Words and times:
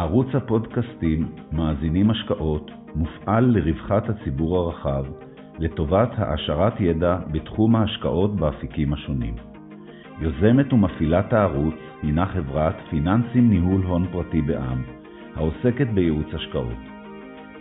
ערוץ 0.00 0.26
הפודקאסטים 0.34 1.34
מאזינים 1.52 2.10
השקעות 2.10 2.70
מופעל 2.94 3.44
לרווחת 3.44 4.02
הציבור 4.08 4.58
הרחב, 4.58 5.04
לטובת 5.58 6.08
העשרת 6.16 6.80
ידע 6.80 7.16
בתחום 7.32 7.76
ההשקעות 7.76 8.36
באפיקים 8.36 8.92
השונים. 8.92 9.36
יוזמת 10.20 10.72
ומפעילת 10.72 11.32
הערוץ 11.32 11.74
הינה 12.02 12.26
חברת 12.26 12.74
פיננסים 12.90 13.50
ניהול 13.50 13.82
הון 13.82 14.06
פרטי 14.12 14.42
בע"מ, 14.42 14.82
העוסקת 15.34 15.86
בייעוץ 15.94 16.26
השקעות. 16.34 16.80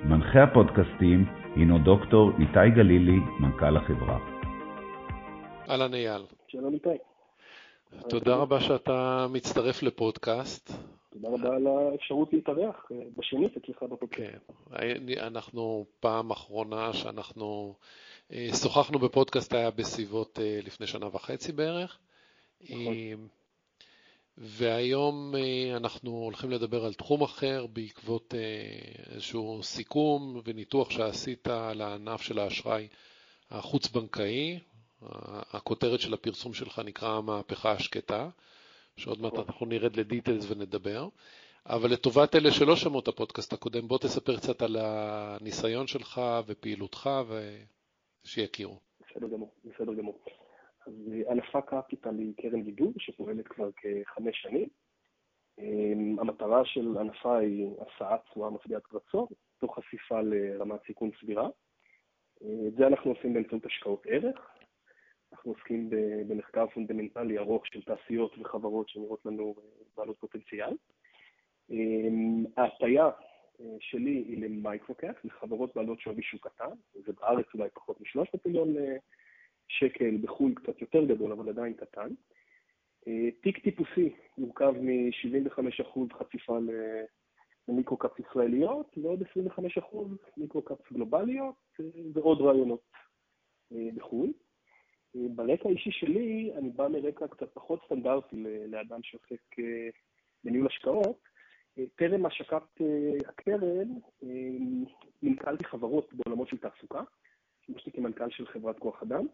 מנחה 0.04 0.44
הפודקאסטים 0.44 1.26
הינו 1.56 1.80
דוקטור 1.80 2.32
איתי 2.40 2.70
גלילי, 2.76 3.20
מנכ"ל 3.40 3.78
החברה. 3.78 4.18
אהלן 5.70 5.94
אייל. 5.94 6.22
שלום 6.48 6.74
איתי. 6.74 6.98
תודה 8.10 8.36
רבה 8.36 8.60
שאתה 8.60 9.28
מצטרף 9.34 9.84
לפודקאסט. 9.84 10.99
תודה 11.10 11.30
רבה 11.30 11.56
על 11.56 11.68
האפשרות 11.68 12.34
להתארח 12.34 12.92
אה, 12.92 12.98
בשנית 13.18 13.58
אצלך 13.58 13.84
בפודקאסט. 13.84 14.22
כן, 14.22 15.20
אנחנו 15.20 15.86
פעם 16.00 16.32
אחרונה 16.32 16.94
שאנחנו 16.94 17.76
אה, 18.32 18.50
שוחחנו 18.62 19.00
בפודקאסט 19.00 19.54
היה 19.54 19.72
בסביבות 19.72 20.40
אה, 20.42 20.60
לפני 20.64 20.88
שנה 20.88 21.08
וחצי 21.16 21.52
בערך. 21.52 21.98
נכון. 22.62 22.96
והיום 24.38 25.34
אנחנו 25.76 26.12
הולכים 26.12 26.52
לדבר 26.52 26.86
על 26.86 26.94
תחום 26.94 27.22
אחר 27.22 27.66
בעקבות 27.74 28.34
איזשהו 29.12 29.64
סיכום 29.64 30.42
וניתוח 30.46 30.90
שעשית 30.90 31.48
על 31.48 31.82
הענף 31.82 32.22
של 32.22 32.40
האשראי 32.40 32.88
החוץ-בנקאי. 33.52 34.60
הכותרת 35.52 36.00
של 36.00 36.14
הפרסום 36.14 36.54
שלך 36.54 36.82
נקרא 36.86 37.10
המהפכה 37.10 37.72
השקטה. 37.72 38.30
שעוד 39.00 39.22
מעט 39.22 39.34
אנחנו 39.34 39.66
נרד 39.66 39.96
לדיטלס 39.96 40.52
ונדבר. 40.52 41.08
אבל 41.66 41.90
לטובת 41.94 42.36
אלה 42.36 42.52
שלא 42.52 42.76
שמעו 42.76 43.00
את 43.00 43.08
הפודקאסט 43.08 43.54
הקודם, 43.54 43.88
בוא 43.88 43.98
תספר 43.98 44.38
קצת 44.38 44.62
על 44.62 44.76
הניסיון 44.80 45.88
שלך 45.88 46.22
ופעילותך 46.48 47.10
ושיכירו. 48.26 48.80
בסדר 49.02 49.28
גמור, 49.28 49.52
בסדר 49.66 49.94
גמור. 49.94 50.20
אז 50.88 50.94
ענפה 51.30 51.62
קפיטל 51.62 52.18
היא 52.18 52.34
קרן 52.42 52.62
גידור 52.62 52.94
שפועלת 52.98 53.48
כבר 53.48 53.70
כחמש 53.72 54.42
שנים. 54.42 54.68
אמ, 55.60 56.20
המטרה 56.20 56.66
של 56.66 56.98
ענפה 56.98 57.38
היא 57.38 57.68
הסעת 57.80 58.22
תשואה 58.32 58.50
משביעת 58.50 58.84
רצון, 58.94 59.26
תוך 59.60 59.80
חשיפה 59.80 60.22
לרמת 60.22 60.80
סיכון 60.88 61.10
סבירה. 61.22 61.48
את 62.68 62.76
זה 62.78 62.88
אנחנו 62.88 63.12
עושים 63.12 63.34
באמצעות 63.34 63.66
השקעות 63.66 64.04
ערך, 64.10 64.40
אנחנו 65.34 65.52
עוסקים 65.52 65.90
במחקר 66.28 66.68
פונדמנטלי 66.68 67.38
ארוך 67.38 67.68
של 67.68 67.82
תעשיות 67.82 68.38
וחברות 68.40 68.90
שנראות 68.90 69.26
לנו 69.26 69.56
אה, 69.58 69.64
בעלות 69.98 70.18
פוטנציאל. 70.20 70.74
אמ, 71.70 72.46
ההטייה 72.58 73.10
אה, 73.60 73.76
שלי 73.80 74.12
היא 74.28 74.42
ל 74.42 74.49
micro-cap, 74.49 75.26
לחברות 75.26 75.76
בעלות 75.76 76.00
שווי 76.00 76.24
שוק 76.24 76.48
קטן, 76.48 76.76
זה 76.94 77.14
בארץ 77.14 77.46
אולי 77.54 77.70
פחות 77.74 78.02
מ-300 78.02 78.40
מיליון 78.46 78.78
אה, 78.78 78.98
שקל, 79.68 80.18
בחו"ל 80.22 80.54
קצת 80.56 80.82
יותר 80.82 81.06
גדול, 81.06 81.32
אבל 81.32 81.50
עדיין 81.50 81.74
קטן. 81.74 82.10
תיק 83.42 83.60
טיפוסי 83.64 84.14
מורכב 84.38 84.74
מ-75% 84.82 86.14
חשיפה 86.14 86.58
ל 87.68 87.73
micro-cap 87.73 88.20
ישראליות 88.20 88.98
ועוד 88.98 89.24
25% 89.24 89.96
micro-cap 90.38 90.92
גלובליות 90.94 91.56
ועוד 92.14 92.42
רעיונות 92.42 92.82
בחו"ל. 93.72 94.32
ברקע 95.16 95.70
האישי 95.70 95.92
שלי, 95.92 96.52
אני 96.58 96.70
בא 96.70 96.88
מרקע 96.88 97.28
קצת 97.28 97.54
פחות 97.54 97.82
סטנדרטי 97.86 98.44
לאדם 98.68 99.00
שעוסק 99.04 99.60
אה, 99.60 99.90
בניהול 100.44 100.68
השקעות. 100.68 101.20
אה, 101.78 101.84
טרם 101.96 102.26
השקת 102.26 102.82
אה, 102.82 103.18
הקרן, 103.28 103.88
מנכ"לתי 105.24 105.66
חברות 105.66 106.14
בעולמות 106.14 106.48
של 106.48 106.58
תעסוקה. 106.58 107.02
שימשתי 107.66 107.92
כמנכ"ל 107.92 108.30
של 108.30 108.48
חברת 108.48 108.80
כוח 108.80 109.04
אדם, 109.04 109.26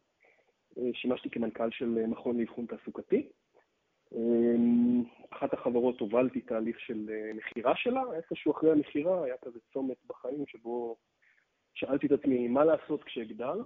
שימשתי 0.93 1.29
כמנכ"ל 1.29 1.71
של 1.71 2.05
מכון 2.07 2.39
לאבחון 2.39 2.65
תעסוקתי. 2.65 3.29
אחת 5.29 5.53
החברות 5.53 5.99
הובלתי 5.99 6.41
תהליך 6.41 6.79
של 6.79 7.09
מכירה 7.35 7.75
שלה, 7.75 8.01
איפשהו 8.13 8.51
אחרי 8.51 8.71
המכירה 8.71 9.23
היה 9.23 9.35
כזה 9.41 9.59
צומת 9.73 9.97
בחיים 10.07 10.43
שבו 10.47 10.97
שאלתי 11.73 12.07
את 12.07 12.11
עצמי 12.11 12.47
מה 12.47 12.65
לעשות 12.65 13.03
כשאגדל. 13.03 13.57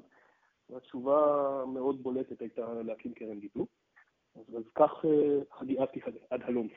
והתשובה 0.70 1.18
המאוד 1.64 2.04
בולטת 2.04 2.42
הייתה 2.42 2.74
להקים 2.86 3.14
קרן 3.14 3.40
גידול. 3.40 3.66
אז, 4.36 4.56
אז 4.58 4.64
כך 4.76 5.06
אה, 5.06 5.60
הגיעתי 5.62 6.00
עד 6.30 6.42
הלום. 6.44 6.68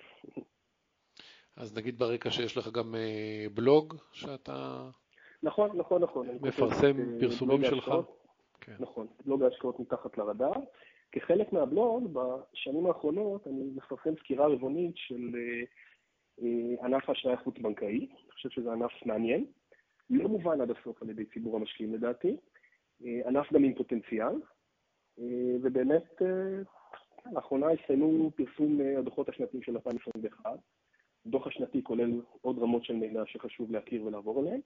אז 1.56 1.76
נגיד 1.76 1.98
ברקע 1.98 2.30
שיש 2.30 2.56
לך 2.56 2.68
גם 2.68 2.94
אה, 2.94 3.46
בלוג 3.54 3.94
שאתה... 4.12 4.88
נכון, 5.42 5.76
נכון, 5.76 6.02
נכון. 6.02 6.28
מפרסם 6.40 7.00
אה, 7.00 7.20
פרסומים 7.20 7.64
שלך? 7.64 7.92
כן. 8.60 8.76
נכון, 8.80 9.06
בלוג 9.26 9.42
ההשקעות 9.42 9.80
מתחת 9.80 10.18
לרדאר. 10.18 10.52
כחלק 11.12 11.52
מהבלוג, 11.52 12.12
בשנים 12.12 12.86
האחרונות 12.86 13.46
אני 13.46 13.70
מפרסם 13.74 14.14
סקירה 14.18 14.46
רבעונית 14.46 14.96
של 14.96 15.36
ענף 16.82 17.08
האשראי 17.08 17.34
החוץ-בנקאי. 17.34 17.98
אני 17.98 18.30
חושב 18.32 18.48
שזה 18.50 18.72
ענף 18.72 18.90
מעניין. 19.06 19.46
לא 20.10 20.28
מובן 20.28 20.60
עד 20.60 20.70
הסוף 20.70 21.02
על 21.02 21.10
ידי 21.10 21.24
ציבור 21.24 21.56
המשקיעים 21.56 21.94
לדעתי. 21.94 22.36
אה, 23.04 23.28
ענף 23.28 23.52
גם 23.52 23.64
עם 23.64 23.74
פוטנציאל, 23.74 24.34
אה, 25.18 25.56
ובאמת 25.62 26.22
אה, 26.22 26.62
לאחרונה 27.32 27.66
הסתיימו 27.70 28.30
פרסום 28.30 28.80
הדוחות 28.98 29.28
השנתיים 29.28 29.62
של 29.62 29.72
2021. 29.72 30.50
הדוח 31.26 31.46
השנתי 31.46 31.82
כולל 31.82 32.20
עוד 32.40 32.58
רמות 32.58 32.84
של 32.84 32.94
מידע 32.94 33.22
שחשוב 33.26 33.72
להכיר 33.72 34.04
ולעבור 34.04 34.40
עליהן, 34.40 34.60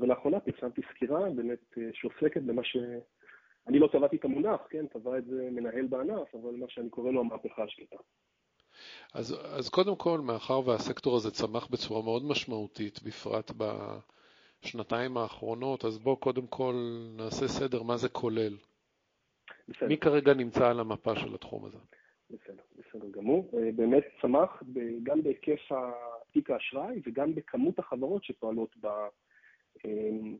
ולאחרונה 0.00 0.40
פרסמתי 0.40 0.80
סקירה 0.94 1.30
באמת 1.30 1.78
שעוסקת 1.92 2.42
במה 2.42 2.64
ש... 2.64 2.76
אני 3.66 3.78
לא 3.78 3.88
טבעתי 3.92 4.16
את 4.16 4.24
המונח, 4.24 4.60
כן, 4.70 4.86
טבע 4.86 5.18
את 5.18 5.24
זה 5.24 5.48
מנהל 5.52 5.86
בענף, 5.86 6.34
אבל 6.34 6.56
מה 6.56 6.66
שאני 6.68 6.90
קורא 6.90 7.10
לו 7.12 7.20
המהפכה 7.20 7.62
השקטה. 7.62 7.96
אז, 9.14 9.36
אז 9.58 9.68
קודם 9.68 9.96
כל, 9.96 10.20
מאחר 10.20 10.68
והסקטור 10.68 11.16
הזה 11.16 11.30
צמח 11.30 11.66
בצורה 11.66 12.02
מאוד 12.02 12.24
משמעותית, 12.24 13.02
בפרט 13.02 13.50
ב... 13.56 13.64
השנתיים 14.64 15.16
האחרונות, 15.16 15.84
אז 15.84 15.98
בואו 15.98 16.16
קודם 16.16 16.46
כל 16.46 16.74
נעשה 17.16 17.48
סדר 17.48 17.82
מה 17.82 17.96
זה 17.96 18.08
כולל. 18.08 18.56
בסדר. 19.68 19.88
מי 19.88 19.98
כרגע 19.98 20.34
נמצא 20.34 20.70
על 20.70 20.80
המפה 20.80 21.16
של 21.16 21.34
התחום 21.34 21.64
הזה? 21.64 21.78
בסדר, 22.30 22.62
בסדר 22.76 23.08
גמור. 23.10 23.50
אה, 23.58 23.72
באמת 23.76 24.04
צמח 24.22 24.62
גם 25.02 25.22
בהיקף 25.22 25.60
תיק 26.32 26.50
האשראי 26.50 27.00
וגם 27.06 27.34
בכמות 27.34 27.78
החברות 27.78 28.24
שפועלות 28.24 28.76
אה, 28.84 29.88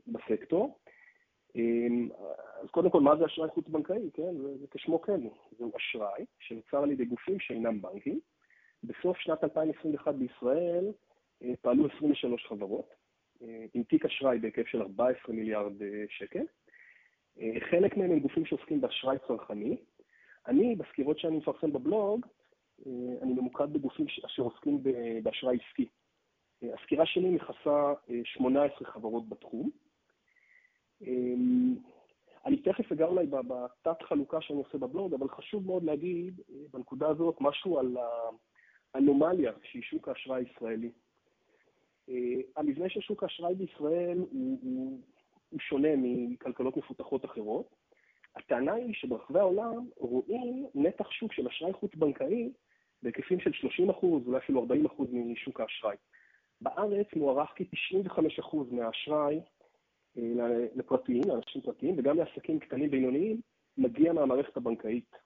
בסקטור. 0.07 0.79
אה, 1.57 1.63
אז 2.63 2.69
קודם 2.71 2.91
כל, 2.91 3.01
מה 3.01 3.17
זה 3.17 3.25
אשראי 3.25 3.49
חוץ-בנקאי? 3.49 4.11
כן, 4.15 4.37
זה, 4.43 4.59
זה 4.59 4.67
כשמו 4.71 5.03
כן 5.03 5.21
הוא. 5.23 5.37
זהו 5.59 5.73
אשראי 5.77 6.25
שנוצר 6.39 6.83
על 6.83 6.91
ידי 6.91 7.05
גופים 7.05 7.41
שאינם 7.41 7.83
בנקים. 7.83 8.21
בסוף 8.85 9.19
שנת 9.19 9.45
2021 9.45 10.15
בישראל 10.15 10.93
פעלו 11.63 11.87
23 11.97 12.47
חברות. 12.49 13.04
עם 13.75 13.83
תיק 13.83 14.05
אשראי 14.05 14.39
בהיקף 14.39 14.67
של 14.67 14.83
14 14.83 15.35
מיליארד 15.35 15.83
אה, 15.83 16.05
שקל. 16.09 16.45
אה, 17.41 17.61
חלק 17.71 17.97
מהם 17.97 18.11
הם 18.11 18.19
גופים 18.21 18.47
שעוסקים 18.47 18.81
באשראי 18.81 19.17
צרכני. 19.27 19.77
אני, 20.47 20.77
בסקירות 20.77 21.19
שאני 21.19 21.37
מפרסם 21.37 21.73
בבלוג, 21.73 22.27
אה, 22.87 22.93
אני 23.23 23.33
ממוקד 23.33 23.73
בגופים 23.73 24.07
אשר 24.27 24.43
עוסקים 24.43 24.83
באשראי 25.23 25.59
עסקי. 25.69 25.89
הסקירה 26.75 27.07
שלי 27.07 27.31
מכסה 27.31 27.93
18 28.25 28.87
חברות 28.87 29.29
בתחום. 29.29 29.71
אני 32.47 32.63
תכף 32.63 32.93
אגע 32.93 33.05
אולי 33.05 33.27
בתת 33.27 34.03
חלוקה 34.03 34.41
שאני 34.41 34.59
עושה 34.59 34.79
בבלוג, 34.79 35.15
אבל 35.15 35.29
חשוב 35.29 35.67
מאוד 35.67 35.85
להגיד 35.85 36.41
בנקודה 36.73 37.09
הזאת 37.09 37.37
משהו 37.41 37.79
על 37.79 37.97
האנומליה 38.95 39.53
שהיא 39.63 39.83
שוק 39.83 40.09
האשראי 40.09 40.45
הישראלי. 40.45 40.91
אה, 42.09 42.41
המבנה 42.57 42.89
של 42.89 43.01
שוק 43.01 43.23
האשראי 43.23 43.55
בישראל 43.55 44.19
הוא, 44.19 44.59
הוא, 44.63 45.01
הוא 45.51 45.61
שונה 45.61 45.89
מכלכלות 45.97 46.77
מפותחות 46.77 47.25
אחרות. 47.25 47.75
הטענה 48.37 48.73
היא 48.73 48.95
שברחבי 48.95 49.39
העולם 49.39 49.89
רואים 49.97 50.67
נתח 50.75 51.11
שוק 51.11 51.33
של 51.33 51.49
אשראי 51.49 51.73
חוץ-בנקאי 51.73 52.53
בהיקפים 53.03 53.41
של 53.41 53.53
30 53.53 53.91
אולי 53.91 54.39
אפילו 54.39 54.61
40 54.61 54.87
משוק 55.33 55.61
האשראי. 55.61 55.97
בארץ 56.61 57.07
מוערך 57.17 57.51
כ-95 57.57 58.57
מהאשראי 58.71 59.41
אה, 60.19 60.67
לפרטיים, 60.75 61.23
לאנשים 61.27 61.63
פרטיים, 61.63 61.95
וגם 61.99 62.19
לעסקים 62.19 62.59
קטנים 62.59 62.91
בינוניים, 62.91 63.41
מגיע 63.79 64.13
מהמערכת 64.13 64.57
הבנקאית. 64.57 65.17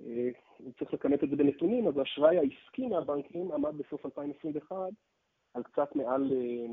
אה, 0.00 0.30
אם 0.60 0.72
צריך 0.78 0.94
לכמת 0.94 1.24
את 1.24 1.30
זה 1.30 1.36
בנתונים, 1.36 1.88
אז 1.88 1.98
האשראי 1.98 2.38
העסקי 2.38 2.86
מהבנקים 2.86 3.52
עמד 3.52 3.78
בסוף 3.78 4.06
2021 4.06 4.76
על 5.56 5.62
קצת 5.62 5.96
מעל 5.96 6.32
אה, 6.32 6.66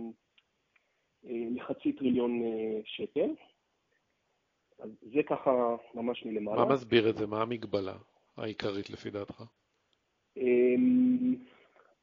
אה, 1.26 1.48
לחצי 1.56 1.94
טריליון 1.94 2.42
אה, 2.42 2.80
שקל. 2.86 3.30
אז 4.80 4.90
זה 5.14 5.24
ככה 5.30 5.76
ממש 5.94 6.26
מלמעלה. 6.26 6.66
מה 6.66 6.74
מסביר 6.74 7.10
את 7.10 7.18
זה? 7.18 7.28
מה 7.28 7.42
המגבלה 7.42 7.98
העיקרית 8.38 8.90
לפי 8.90 9.10
דעתך? 9.10 9.44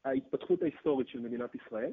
ההתפתחות 0.04 0.62
ההיסטורית 0.62 1.08
של 1.08 1.20
מדינת 1.20 1.54
ישראל, 1.54 1.92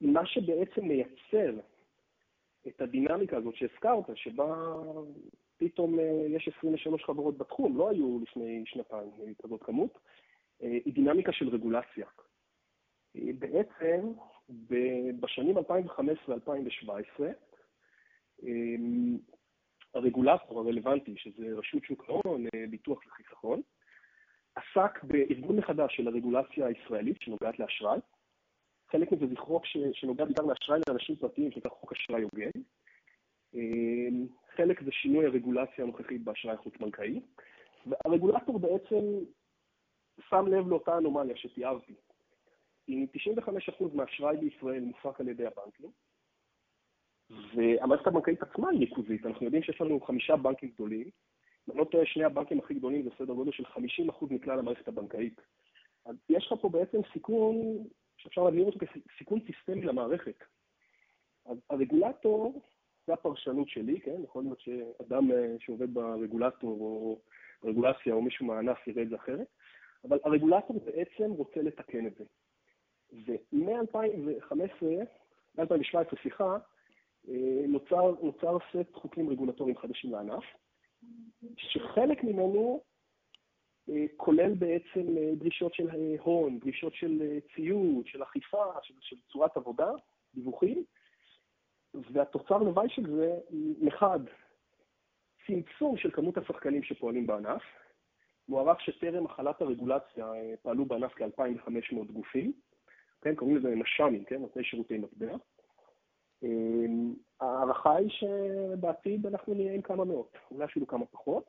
ומה 0.00 0.26
שבעצם 0.26 0.84
מייצר 0.84 1.60
את 2.68 2.80
הדינמיקה 2.80 3.36
הזאת 3.36 3.54
שהזכרת, 3.54 4.04
שבה 4.14 4.74
פתאום 5.56 5.98
יש 6.28 6.48
23 6.58 7.04
חברות 7.04 7.38
בתחום, 7.38 7.78
לא 7.78 7.90
היו 7.90 8.18
לפני 8.22 8.62
שנתיים 8.66 9.34
כזאת 9.42 9.62
כמות, 9.62 9.98
היא 10.60 10.94
דינמיקה 10.94 11.32
של 11.32 11.48
רגולציה. 11.48 12.06
בעצם 13.14 14.12
בשנים 15.20 15.58
2015-2017, 15.58 15.62
הרגולטור 19.94 20.60
הרלוונטי, 20.60 21.14
שזה 21.16 21.46
רשות 21.56 21.84
שוק 21.84 22.04
ההון, 22.08 22.44
אה, 22.54 22.64
ביטוח 22.70 23.06
וחיסכון, 23.06 23.60
עסק 24.54 25.04
בארגון 25.04 25.56
מחדש 25.56 25.96
של 25.96 26.08
הרגולציה 26.08 26.66
הישראלית 26.66 27.16
שנוגעת 27.20 27.58
לאשראי. 27.58 27.98
חלק 28.90 29.12
מזה 29.12 29.26
זה 29.26 29.36
חוק 29.36 29.64
שנוגע 29.92 30.24
בעיקר 30.24 30.42
לאשראי 30.42 30.80
לאנשים 30.88 31.16
פרטיים, 31.16 31.52
שנקרא 31.52 31.70
חוק 31.70 31.92
אשראי 31.92 32.22
הוגן. 32.22 32.60
אה, 33.54 34.08
חלק 34.56 34.82
זה 34.82 34.92
שינוי 34.92 35.26
הרגולציה 35.26 35.84
הנוכחית 35.84 36.24
באשראי 36.24 36.54
החוץ-בנקאי. 36.54 37.20
והרגולטור 37.86 38.58
בעצם 38.58 39.24
שם 40.28 40.46
לב 40.46 40.68
לאותה 40.68 40.98
אנומליה 40.98 41.36
שתיארתי. 41.36 41.94
אם 42.88 43.06
95% 43.16 43.84
מהאשראי 43.94 44.36
בישראל 44.36 44.80
מופק 44.80 45.20
על 45.20 45.28
ידי 45.28 45.46
הבנקים, 45.46 45.90
והמערכת 47.54 48.06
הבנקאית 48.06 48.42
עצמה 48.42 48.70
היא 48.70 48.80
ריכוזית, 48.80 49.26
אנחנו 49.26 49.44
יודעים 49.44 49.62
שיש 49.62 49.80
לנו 49.80 50.00
חמישה 50.00 50.36
בנקים 50.36 50.68
גדולים, 50.68 51.10
אם 51.68 51.72
אני 51.72 51.78
לא 51.78 51.84
טועה, 51.84 52.06
שני 52.06 52.24
הבנקים 52.24 52.58
הכי 52.58 52.74
גדולים 52.74 53.02
זה 53.02 53.10
סדר 53.18 53.34
גודל 53.34 53.52
של 53.52 53.64
50% 53.66 54.24
מכלל 54.30 54.58
המערכת 54.58 54.88
הבנקאית. 54.88 55.40
אז 56.04 56.16
יש 56.28 56.46
לך 56.46 56.60
פה 56.60 56.68
בעצם 56.68 56.98
סיכון, 57.12 57.56
שאפשר 58.16 58.44
להגדיר 58.44 58.66
אותו 58.66 58.78
כסיכון 58.78 59.40
סיסטמי 59.46 59.82
למערכת. 59.82 60.44
אז 61.46 61.58
הרגולטור, 61.70 62.62
זה 63.06 63.12
הפרשנות 63.12 63.68
שלי, 63.68 64.00
כן? 64.00 64.20
יכול 64.24 64.42
להיות 64.42 64.60
שאדם 64.60 65.32
אה, 65.32 65.56
שעובד 65.58 65.94
ברגולטור 65.94 66.80
או 66.80 67.20
רגולציה 67.64 68.14
או 68.14 68.22
מישהו 68.22 68.46
מהענף 68.46 68.86
יראה 68.86 69.02
את 69.02 69.08
זה 69.08 69.16
אחרת, 69.16 69.46
אבל 70.04 70.18
הרגולטור 70.24 70.80
בעצם 70.84 71.30
רוצה 71.30 71.62
לתקן 71.62 72.06
את 72.06 72.14
זה. 72.14 72.24
ומ-2015, 73.12 74.84
מ-2017, 75.58 76.22
סליחה, 76.22 76.58
אה, 77.28 77.66
נוצר, 77.68 78.14
נוצר 78.22 78.56
סט 78.68 78.94
חוקים 78.94 79.30
רגולטוריים 79.30 79.78
חדשים 79.78 80.12
לענף, 80.12 80.44
שחלק 81.56 82.24
ממנו 82.24 82.82
אה, 83.88 84.04
כולל 84.16 84.54
בעצם 84.54 85.16
אה, 85.18 85.34
דרישות 85.34 85.74
של 85.74 85.88
הון, 86.20 86.58
דרישות 86.58 86.94
של 86.94 87.38
ציוד, 87.54 88.06
של 88.06 88.22
אכיפה, 88.22 88.64
של, 88.82 88.94
של 89.00 89.16
צורת 89.32 89.56
עבודה, 89.56 89.90
דיווחים, 90.34 90.84
והתוצר 91.94 92.58
לוואי 92.58 92.88
של 92.88 93.16
זה, 93.16 93.38
מחד, 93.80 94.20
צמצום 95.46 95.96
של 95.96 96.10
כמות 96.10 96.38
השחקנים 96.38 96.82
שפועלים 96.82 97.26
בענף, 97.26 97.62
מוערך 98.48 98.80
שטרם 98.80 99.26
החלת 99.26 99.62
הרגולציה 99.62 100.32
פעלו 100.62 100.84
בענף 100.84 101.12
כ-2,500 101.14 102.12
גופים, 102.12 102.52
כן, 103.22 103.34
קוראים 103.34 103.56
לזה 103.56 103.74
נש"מים, 103.74 104.24
כן, 104.24 104.40
נותני 104.40 104.64
שירותי 104.64 104.98
מטבע. 104.98 105.36
אמ, 106.42 107.14
ההערכה 107.40 107.96
היא 107.96 108.10
שבעתיד 108.10 109.26
אנחנו 109.26 109.54
נהיה 109.54 109.72
עם 109.74 109.82
כמה 109.82 110.04
מאות, 110.04 110.36
אולי 110.50 110.64
אפילו 110.64 110.86
כמה 110.86 111.06
פחות. 111.06 111.44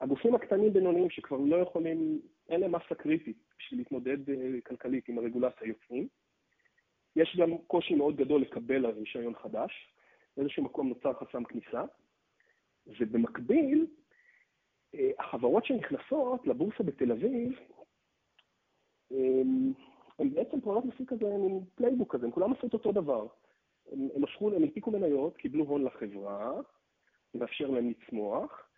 הגופים 0.00 0.34
הקטנים-בינוניים 0.34 1.10
שכבר 1.10 1.36
לא 1.36 1.56
יכולים, 1.56 2.20
אין 2.48 2.60
להם 2.60 2.74
מסה 2.74 2.94
קריטית 2.94 3.36
בשביל 3.58 3.80
להתמודד 3.80 4.30
אה, 4.30 4.60
כלכלית 4.66 5.08
עם 5.08 5.18
הרגולציה 5.18 5.68
יוצאים. 5.68 6.08
יש 7.16 7.36
גם 7.40 7.58
קושי 7.58 7.94
מאוד 7.94 8.16
גדול 8.16 8.40
לקבל 8.40 8.86
רישיון 8.86 9.34
חדש, 9.34 9.94
באיזשהו 10.36 10.62
מקום 10.62 10.88
נוצר 10.88 11.12
חסם 11.12 11.44
כניסה, 11.44 11.84
ובמקביל, 12.86 13.86
אה, 13.86 14.01
החברות 15.18 15.64
שנכנסות 15.64 16.46
לבורסה 16.46 16.82
בתל 16.82 17.12
אביב, 17.12 17.52
הן 20.18 20.30
בעצם 20.34 20.60
פועלות 20.60 20.84
לפי 20.86 21.06
כזה 21.06 21.24
מין 21.24 21.60
playbook 21.74 22.14
כזה, 22.14 22.26
הם 22.26 22.32
כולם 22.32 22.52
עשו 22.52 22.66
את 22.66 22.72
אותו 22.72 22.92
דבר. 22.92 23.26
הם, 23.92 24.08
משכו, 24.16 24.48
הם 24.48 24.62
הנפיקו 24.62 24.90
מניות, 24.90 25.36
קיבלו 25.36 25.64
הון 25.64 25.84
לחברה, 25.84 26.52
מאפשר 27.34 27.70
להם 27.70 27.90
לצמוח. 27.90 28.68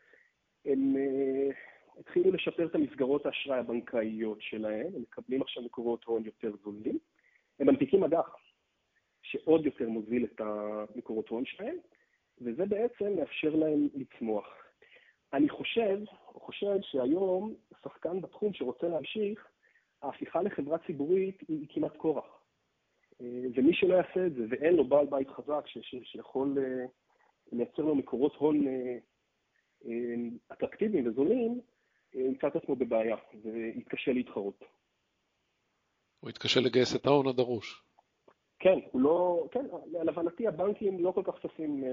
הם 0.65 0.97
אה, 0.97 2.01
התחילו 2.01 2.33
לשפר 2.33 2.67
את 2.67 2.75
המסגרות 2.75 3.27
האשראי 3.27 3.59
הבנקאיות 3.59 4.43
שלהם, 4.43 4.87
הם 4.95 5.03
מקבלים 5.03 5.43
עכשיו 5.43 5.63
מקורות 5.63 6.05
הון 6.05 6.25
יותר 6.25 6.53
זולים. 6.65 6.99
הם 7.59 7.67
מנפיקים 7.67 8.05
אג"ח, 8.05 8.37
שעוד 9.23 9.67
יותר 9.67 9.89
מוזיל 9.89 10.25
את 10.25 10.41
המקורות 10.41 11.29
הון 11.29 11.45
שלהם, 11.45 11.77
וזה 12.41 12.67
בעצם 12.67 13.17
מאפשר 13.17 13.55
להם 13.55 13.89
לצמוח. 13.95 14.64
אני 15.33 15.49
חושב, 15.49 15.99
חושב 16.33 16.77
שהיום 16.83 17.55
שחקן 17.83 18.21
בתחום 18.21 18.55
שרוצה 18.55 18.89
להמשיך, 18.89 19.49
ההפיכה 20.03 20.43
לחברה 20.43 20.79
ציבורית 20.87 21.41
היא 21.49 21.67
כמעט 21.69 21.97
כורח. 21.97 22.25
אה, 23.21 23.27
ומי 23.55 23.75
שלא 23.75 23.95
יעשה 23.95 24.27
את 24.27 24.35
זה, 24.35 24.43
ואין 24.51 24.75
לו 24.75 24.85
בעל 24.89 25.07
בית 25.07 25.29
חזק 25.31 25.67
ש- 25.67 25.79
ש- 25.79 26.13
שיכול 26.13 26.59
אה, 26.59 26.87
לייצר 27.53 27.83
לו 27.83 27.95
מקורות 27.95 28.35
הון 28.37 28.67
אה, 28.67 28.99
אטרקטיביים 30.53 31.07
וזולים, 31.07 31.61
ימצא 32.15 32.47
את 32.47 32.57
עצמו 32.57 32.77
בבעיה 32.77 33.17
ויתקשה 33.43 34.13
להתחרות. 34.13 34.65
הוא 36.21 36.31
יתקשה 36.31 36.61
לגייס 36.61 36.97
את 36.97 37.07
ההון 37.07 37.27
הדרוש. 37.29 37.84
כן, 38.59 38.79
הוא 38.91 39.01
לא, 39.01 39.47
כן, 39.51 39.67
להבנתי 39.87 40.49
הבנקים 40.49 41.05
לא 41.05 41.11
כל 41.11 41.23
כך 41.25 41.35
ששים 41.43 41.85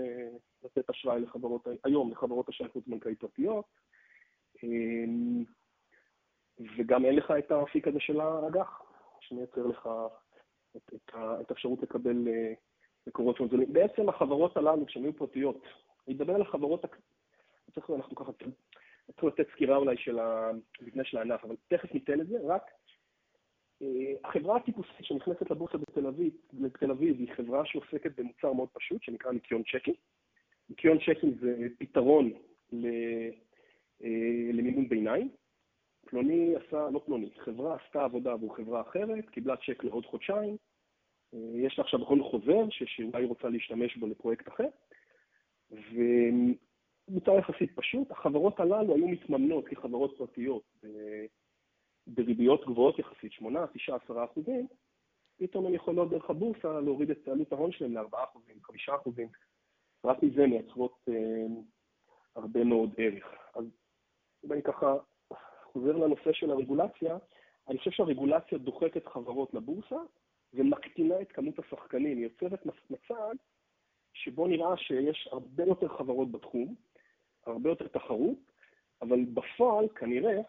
לתת 0.63 0.89
אשראי 0.89 1.19
לחברות, 1.19 1.67
היום 1.83 2.11
לחברות 2.11 2.49
אשראי 2.49 2.69
חוץ-בנקאי 2.69 3.15
פרטיות, 3.15 3.65
וגם 6.77 7.05
אין 7.05 7.15
לך 7.15 7.33
את 7.39 7.51
האפיק 7.51 7.87
הזה 7.87 7.99
של 7.99 8.21
האג"ח, 8.21 8.81
שמייצר 9.19 9.67
לך 9.67 9.89
את, 10.75 10.93
את, 10.95 11.15
את 11.41 11.51
האפשרות 11.51 11.83
לקבל 11.83 12.27
אה, 12.27 12.53
מקורות 13.07 13.37
הון 13.37 13.49
זולים. 13.49 13.73
בעצם 13.73 14.09
החברות 14.09 14.57
הללו, 14.57 14.85
כשהן 14.85 15.03
היו 15.03 15.13
פרטיות, 15.13 15.63
אני 16.07 16.15
מדבר 16.15 16.35
על 16.35 16.41
החברות, 16.41 16.85
צריך, 17.75 17.89
אנחנו 17.89 18.15
ככה, 18.15 18.31
צריך 19.11 19.23
לתת 19.23 19.47
סקירה 19.51 19.77
אולי 19.77 19.97
של 19.97 20.19
המבנה 20.19 21.03
של 21.03 21.17
הענף, 21.17 21.43
אבל 21.43 21.55
תכף 21.67 21.93
ניתן 21.93 22.21
את 22.21 22.27
זה, 22.27 22.37
רק 22.43 22.61
אה, 22.61 22.71
החברה 24.23 24.57
הטיפוסית 24.57 25.05
שנכנסת 25.05 25.51
לבורסה 25.51 25.77
בתל 25.77 26.07
אביב, 26.07 26.33
בתל 26.53 26.91
אביב 26.91 27.19
היא 27.19 27.33
חברה 27.33 27.65
שעוסקת 27.65 28.19
במוצר 28.19 28.53
מאוד 28.53 28.69
פשוט, 28.73 29.03
שנקרא 29.03 29.31
ניקיון 29.31 29.63
צ'קים. 29.63 29.93
ניקיון 30.69 30.97
צ'קים 30.97 31.33
זה 31.41 31.67
פתרון 31.79 32.31
אה, 32.73 33.29
למימון 34.53 34.89
ביניים. 34.89 35.29
פלוני 36.05 36.55
עשה, 36.55 36.89
לא 36.89 37.01
פלוני, 37.05 37.29
חברה 37.38 37.75
עשתה 37.75 38.03
עבודה 38.03 38.31
עבור 38.31 38.55
חברה 38.55 38.81
אחרת, 38.81 39.29
קיבלה 39.29 39.55
צ'ק 39.57 39.83
לעוד 39.83 40.05
חודשיים, 40.05 40.57
אה, 41.33 41.39
יש 41.53 41.77
לה 41.77 41.83
עכשיו 41.83 42.00
הון 42.00 42.23
חוזר 42.23 42.65
שאולי 42.69 43.25
רוצה 43.25 43.50
להשתמש 43.50 43.97
בו 43.97 44.07
לפרויקט 44.07 44.47
אחר, 44.47 44.67
ומוצר 45.71 47.38
יחסית 47.38 47.71
פשוט, 47.75 48.11
החברות 48.11 48.59
הללו 48.59 48.95
היו 48.95 49.07
מתממנות 49.07 49.67
כחברות 49.67 50.17
פרטיות 50.17 50.63
בריביות 52.08 52.65
גבוהות 52.65 53.00
יחסית, 53.00 53.31
8, 53.31 53.67
9, 53.74 53.96
10 53.96 54.25
אחוזים, 54.25 54.67
פתאום 55.38 55.65
הן 55.65 55.74
יכולות 55.74 56.10
דרך 56.10 56.29
הבורסה 56.29 56.79
להוריד 56.79 57.12
את 57.12 57.27
עלות 57.27 57.51
ההון 57.51 57.72
שלהן 57.72 57.93
ל-4 57.93 58.24
אחוזים, 58.24 58.55
5 58.63 58.89
אחוזים, 58.89 59.27
רק 60.05 60.24
מזה 60.24 60.48
מייצרות 60.48 61.00
אה, 61.10 61.46
הרבה 62.36 62.63
מאוד 62.63 62.93
ערך. 62.98 63.25
אז 63.55 63.65
אם 64.46 64.53
אני 64.53 64.62
ככה 64.62 64.96
חוזר 65.63 65.98
לנושא 65.98 66.34
של 66.34 66.51
הרגולציה, 66.51 67.17
אני 67.70 67.77
חושב 67.77 67.91
שהרגולציה 67.91 68.58
דוחקת 68.58 69.08
חברות 69.08 69.53
לבורסה 69.53 70.00
ומקטינה 70.53 71.22
את 71.22 71.31
כמות 71.31 71.60
השחקנים, 71.60 72.17
היא 72.17 72.24
יוצרת 72.25 72.65
מצג 72.65 73.36
שבו 74.13 74.48
נראה 74.48 74.77
שיש 74.77 75.29
הרבה 75.31 75.63
יותר 75.63 75.88
חברות 75.88 76.31
בתחום, 76.31 76.75
הרבה 77.46 77.70
יותר 77.70 77.88
תחרות, 77.88 78.38
אבל 79.01 79.25
בפועל 79.25 79.89
כנראה, 79.89 80.41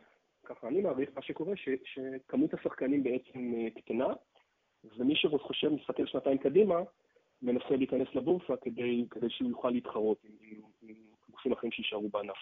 ככה 0.42 0.68
אני 0.68 0.80
מעריך, 0.80 1.11
מה 1.14 1.22
שקורה, 1.22 1.56
ש, 1.56 1.68
שכמות 1.84 2.54
השחקנים 2.54 3.02
בעצם 3.02 3.54
אה, 3.54 3.70
קטנה, 3.70 4.06
ומי 4.84 5.16
שחושב, 5.16 5.68
מסתכל 5.68 6.06
שנתיים 6.06 6.38
קדימה, 6.38 6.76
מנסה 7.42 7.76
להיכנס 7.76 8.08
לבורסה 8.14 8.56
כדי, 8.62 9.04
כדי 9.11 9.30
שהוא 9.30 9.50
יוכל 9.50 9.70
להתחרות 9.70 10.18
עם, 10.25 10.32
עם, 10.40 10.61
עם 10.82 10.96
גופים 11.30 11.52
אחרים 11.52 11.72
שיישארו 11.72 12.08
בענף. 12.08 12.37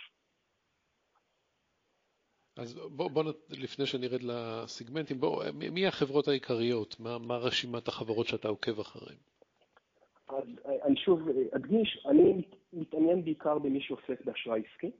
אז 2.57 2.75
בוא, 2.75 3.11
בוא, 3.11 3.25
לפני 3.51 3.87
שנרד 3.87 4.23
לסיגמנטים, 4.23 5.21
בוא, 5.21 5.45
מי 5.53 5.87
החברות 5.87 6.29
העיקריות? 6.29 7.01
מה, 7.01 7.19
מה 7.19 7.37
רשימת 7.37 7.89
החברות 7.89 8.27
שאתה 8.27 8.49
עוקב 8.49 8.81
אחריהן? 8.81 9.19
אז 10.29 10.45
אני 10.85 10.97
שוב 10.97 11.21
אדגיש, 11.57 12.07
אני 12.07 12.43
מתעניין 12.73 13.25
בעיקר 13.25 13.59
במי 13.59 13.81
שעוסק 13.81 14.25
באשראי 14.25 14.63
עסקי, 14.73 14.91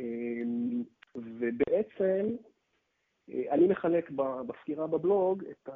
אמ, 0.00 0.82
ובעצם 1.16 2.36
אני 3.28 3.66
מחלק 3.68 4.10
בסקירה 4.46 4.86
בבלוג 4.86 5.44
את, 5.44 5.68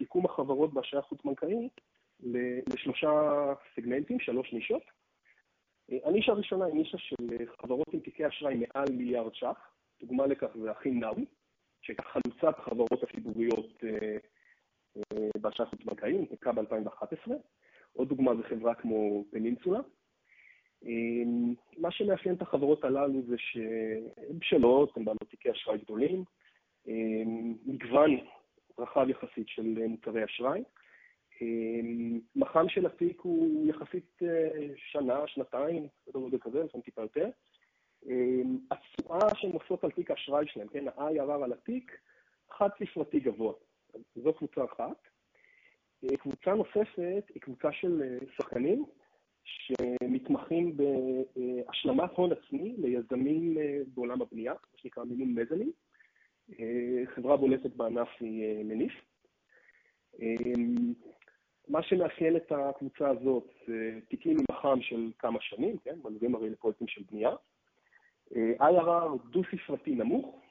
יקום 0.00 0.24
החברות 0.24 0.72
באשראי 0.72 1.00
החוץ-בנקאי 1.00 1.68
לשלושה 2.66 3.10
סגמנטים, 3.76 4.20
שלוש 4.20 4.52
נישות. 4.52 4.82
הנישה 5.88 6.32
הראשונה 6.32 6.64
היא 6.64 6.74
נישה 6.74 6.98
של 6.98 7.26
חברות 7.62 7.88
עם 7.92 8.00
תיקי 8.00 8.26
אשראי 8.26 8.54
מעל 8.54 8.88
מיליארד 8.92 9.34
ש"ח, 9.34 9.70
דוגמה 10.00 10.26
לכך 10.26 10.56
זה 10.62 10.72
אחים 10.72 11.00
נאווי, 11.00 11.24
שהייתה 11.80 12.02
חלוצת 12.02 12.58
החברות 12.58 13.02
הציבוריות 13.02 13.82
באשראי 15.40 15.68
החוץ-בנקאי, 15.68 16.18
נפתחה 16.18 16.52
ב-2011. 16.52 17.30
עוד 17.92 18.08
דוגמה 18.08 18.36
זה 18.36 18.42
חברה 18.42 18.74
כמו 18.74 19.24
פנינסולה. 19.30 19.80
מה 21.78 21.90
שמאפיין 21.90 22.34
את 22.34 22.42
החברות 22.42 22.84
הללו 22.84 23.22
זה 23.28 23.36
שהן 23.38 24.38
בשלות, 24.38 24.96
הן 24.96 25.04
בעלות 25.04 25.30
תיקי 25.30 25.50
אשראי 25.50 25.78
גדולים, 25.78 26.24
מגוון 27.66 28.10
רחב 28.78 29.08
יחסית 29.08 29.48
של 29.48 29.86
מוצרי 29.88 30.24
אשראי. 30.24 30.62
מח"מ 32.36 32.68
של 32.68 32.86
התיק 32.86 33.20
הוא 33.20 33.68
יחסית 33.68 34.18
שנה, 34.76 35.26
שנתיים, 35.26 35.86
סדר 36.06 36.20
גודל 36.20 36.38
כזה, 36.38 36.62
לפעמים 36.64 36.82
טיפה 36.82 37.02
יותר. 37.02 37.30
התשואה 38.70 39.34
שהן 39.34 39.52
עושות 39.52 39.84
על 39.84 39.90
תיק 39.90 40.10
האשראי 40.10 40.46
שלהן, 40.48 40.68
כן, 40.68 40.88
ה-IRR 40.88 41.44
על 41.44 41.52
התיק, 41.52 41.98
חד 42.50 42.68
ספרתי 42.78 43.20
גבוה. 43.20 43.52
זו 44.14 44.32
קבוצה 44.32 44.64
אחת. 44.64 45.08
קבוצה 46.18 46.54
נוספת 46.54 47.24
היא 47.34 47.42
קבוצה 47.42 47.72
של 47.72 48.18
שחקנים 48.36 48.84
שמתמחים 49.48 50.76
בהשלמת 50.76 52.10
הון 52.14 52.30
עצמי 52.32 52.74
ליזמים 52.78 53.56
בעולם 53.94 54.22
הבנייה, 54.22 54.52
מה 54.52 54.78
שנקרא 54.78 55.04
מימון 55.04 55.34
מזנין. 55.34 55.70
חברה 57.04 57.36
בולטת 57.36 57.76
בענף 57.76 58.08
היא 58.20 58.64
מניף. 58.64 58.92
מה 61.68 61.82
שמאפיין 61.82 62.36
את 62.36 62.52
הקבוצה 62.52 63.10
הזאת 63.10 63.50
זה 63.66 63.98
תיקים 64.08 64.36
עם 64.38 64.44
מח"מ 64.50 64.80
של 64.82 65.10
כמה 65.18 65.38
שנים, 65.40 65.78
כן, 65.78 65.98
מלווים 66.04 66.34
הרי 66.34 66.50
לפרויקטים 66.50 66.88
של 66.88 67.02
בנייה. 67.10 67.30
IRR 68.58 69.30
דו-ספרתי 69.30 69.94
נמוך 69.94 70.42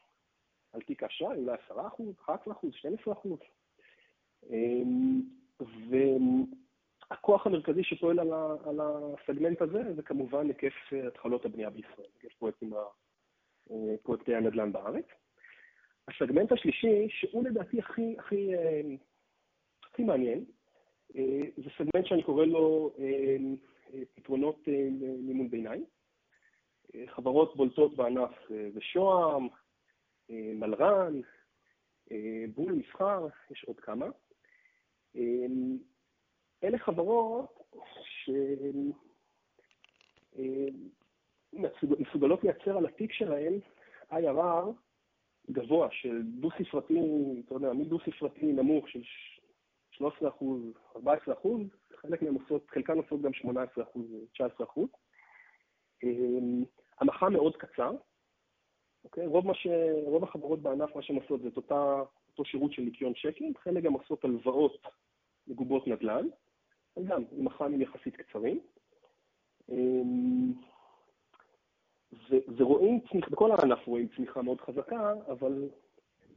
על 0.74 0.82
תיק 0.82 1.04
האשראי, 1.04 1.38
אולי 1.38 1.56
10%, 1.70 1.76
11%, 2.26 2.32
12%. 4.42 4.48
והכוח 7.12 7.48
המרכזי 7.48 7.84
שפועל 7.84 8.20
על 8.20 8.80
הסגמנט 8.82 9.62
הזה 9.62 9.94
זה 9.96 10.02
כמובן 10.02 10.48
היקף 10.48 10.74
התחלות 11.08 11.46
הבנייה 11.46 11.70
בישראל, 11.70 12.08
היקף 12.22 12.36
פרויקטי 14.04 14.36
הנדל"ן 14.36 14.72
בארץ. 14.72 15.06
הסגמנט 16.08 16.52
השלישי, 16.52 17.08
שהוא 17.10 17.44
לדעתי 17.44 17.80
הכי 17.80 18.16
מעניין, 20.00 20.46
זה 21.58 21.70
סגמנט 21.78 22.06
שאני 22.06 22.24
קורא 22.24 22.46
לו 22.46 22.94
פתרונות 24.16 24.68
מימון 25.20 25.50
ביניים. 25.50 25.86
חברות 27.08 27.56
בולטות 27.56 27.96
בענף 27.96 28.52
זה 28.74 28.82
שוהם, 28.82 29.48
מלר"ן, 30.30 31.22
בול 32.54 32.72
מסחר, 32.72 33.28
יש 33.52 33.64
עוד 33.64 33.80
כמה. 33.80 34.06
אלה 36.64 36.78
חברות 36.78 37.60
שמסוגלות 41.54 42.44
לייצר 42.44 42.78
על 42.78 42.86
התיק 42.86 43.12
שלהן 43.14 43.60
IRR 44.12 44.72
גבוה 45.52 45.88
של 45.92 46.22
דו-ספרתי, 46.24 47.00
אתה 47.46 47.56
יודע, 47.56 47.74
מדו-ספרתי 47.74 48.46
נמוך 48.46 48.90
של 48.90 49.02
13%, 49.94 50.04
14%, 50.96 51.00
חלקן 52.68 52.98
עושות 52.98 53.22
גם 53.22 53.32
18%, 53.34 53.48
19%. 54.42 54.82
המח"מ 57.00 57.34
מאוד 57.34 57.58
קצר. 57.58 57.92
רוב 60.06 60.24
החברות 60.24 60.62
בענף, 60.62 60.96
מה 60.96 61.02
שהן 61.02 61.16
עושות 61.16 61.42
זה 61.42 61.48
את 61.48 61.58
אותו 61.58 62.46
שירות 62.46 62.74
של 62.74 62.82
ניכיון 62.82 63.14
צ'קים, 63.14 63.54
חלק 63.58 63.84
גם 63.84 63.94
עושות 63.94 64.24
הלוואות 64.24 64.88
מגובות 65.48 65.88
נדל"ן, 65.88 66.28
וגם 66.98 67.24
עם 67.32 67.46
מח"מים 67.46 67.82
יחסית 67.82 68.16
קצרים. 68.16 68.60
ורואים 72.58 73.00
צמיחה, 73.12 73.30
בכל 73.30 73.52
הענף 73.52 73.88
רואים 73.88 74.08
צמיחה 74.16 74.42
מאוד 74.42 74.62
חזקה, 74.62 75.14
אבל 75.28 75.70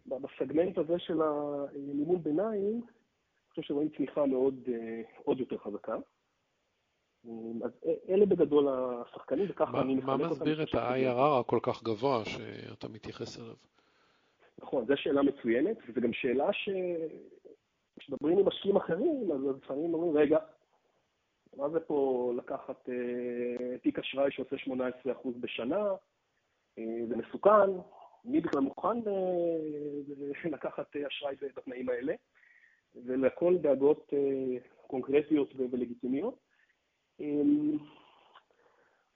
בסגמנט 0.07 0.79
הזה 0.79 0.99
של 0.99 1.23
המימון 1.23 2.23
ביניים, 2.23 2.73
אני 2.73 3.51
חושב 3.51 3.63
שרואים 3.63 3.89
צמיחה 3.97 4.27
מאוד 4.27 4.69
עוד 5.25 5.41
יותר 5.41 5.59
חזקה. 5.59 5.97
אז 7.65 7.71
אלה 8.09 8.27
בגדול 8.27 8.69
השחקנים, 8.69 9.47
וככה 9.51 9.81
אני 9.81 9.95
מחלק 9.95 10.09
אותם. 10.09 10.23
מה 10.23 10.31
מסביר 10.31 10.63
את 10.63 10.75
ה-IRR 10.75 11.41
הכל 11.41 11.59
כך 11.63 11.83
גבוה 11.83 12.25
שאתה 12.25 12.89
מתייחס 12.89 13.41
אליו? 13.41 13.55
נכון, 14.59 14.87
זו 14.87 14.97
שאלה 14.97 15.23
מצוינת, 15.23 15.77
וזו 15.89 16.01
גם 16.01 16.13
שאלה 16.13 16.53
שכשמדברים 18.01 18.39
עם 18.39 18.49
משקיעים 18.49 18.77
אחרים, 18.77 19.33
אז 19.33 19.57
לפעמים 19.57 19.95
אומרים, 19.95 20.17
רגע, 20.17 20.39
מה 21.57 21.71
זה 21.71 21.81
פה 21.81 22.33
לקחת 22.37 22.89
תיק 23.83 23.99
אשראי 23.99 24.31
שעושה 24.31 24.57
18% 24.57 25.29
בשנה? 25.41 25.95
זה 27.09 27.17
מסוכן, 27.17 27.71
מי 28.25 28.41
בכלל 28.41 28.61
מוכן 28.61 28.99
לקחת 30.55 30.97
אשראי 30.97 31.35
בתנאים 31.57 31.89
האלה? 31.89 32.15
ולכל 32.95 33.57
דאגות 33.59 34.13
קונקרטיות 34.87 35.55
ולגיטימיות. 35.57 36.39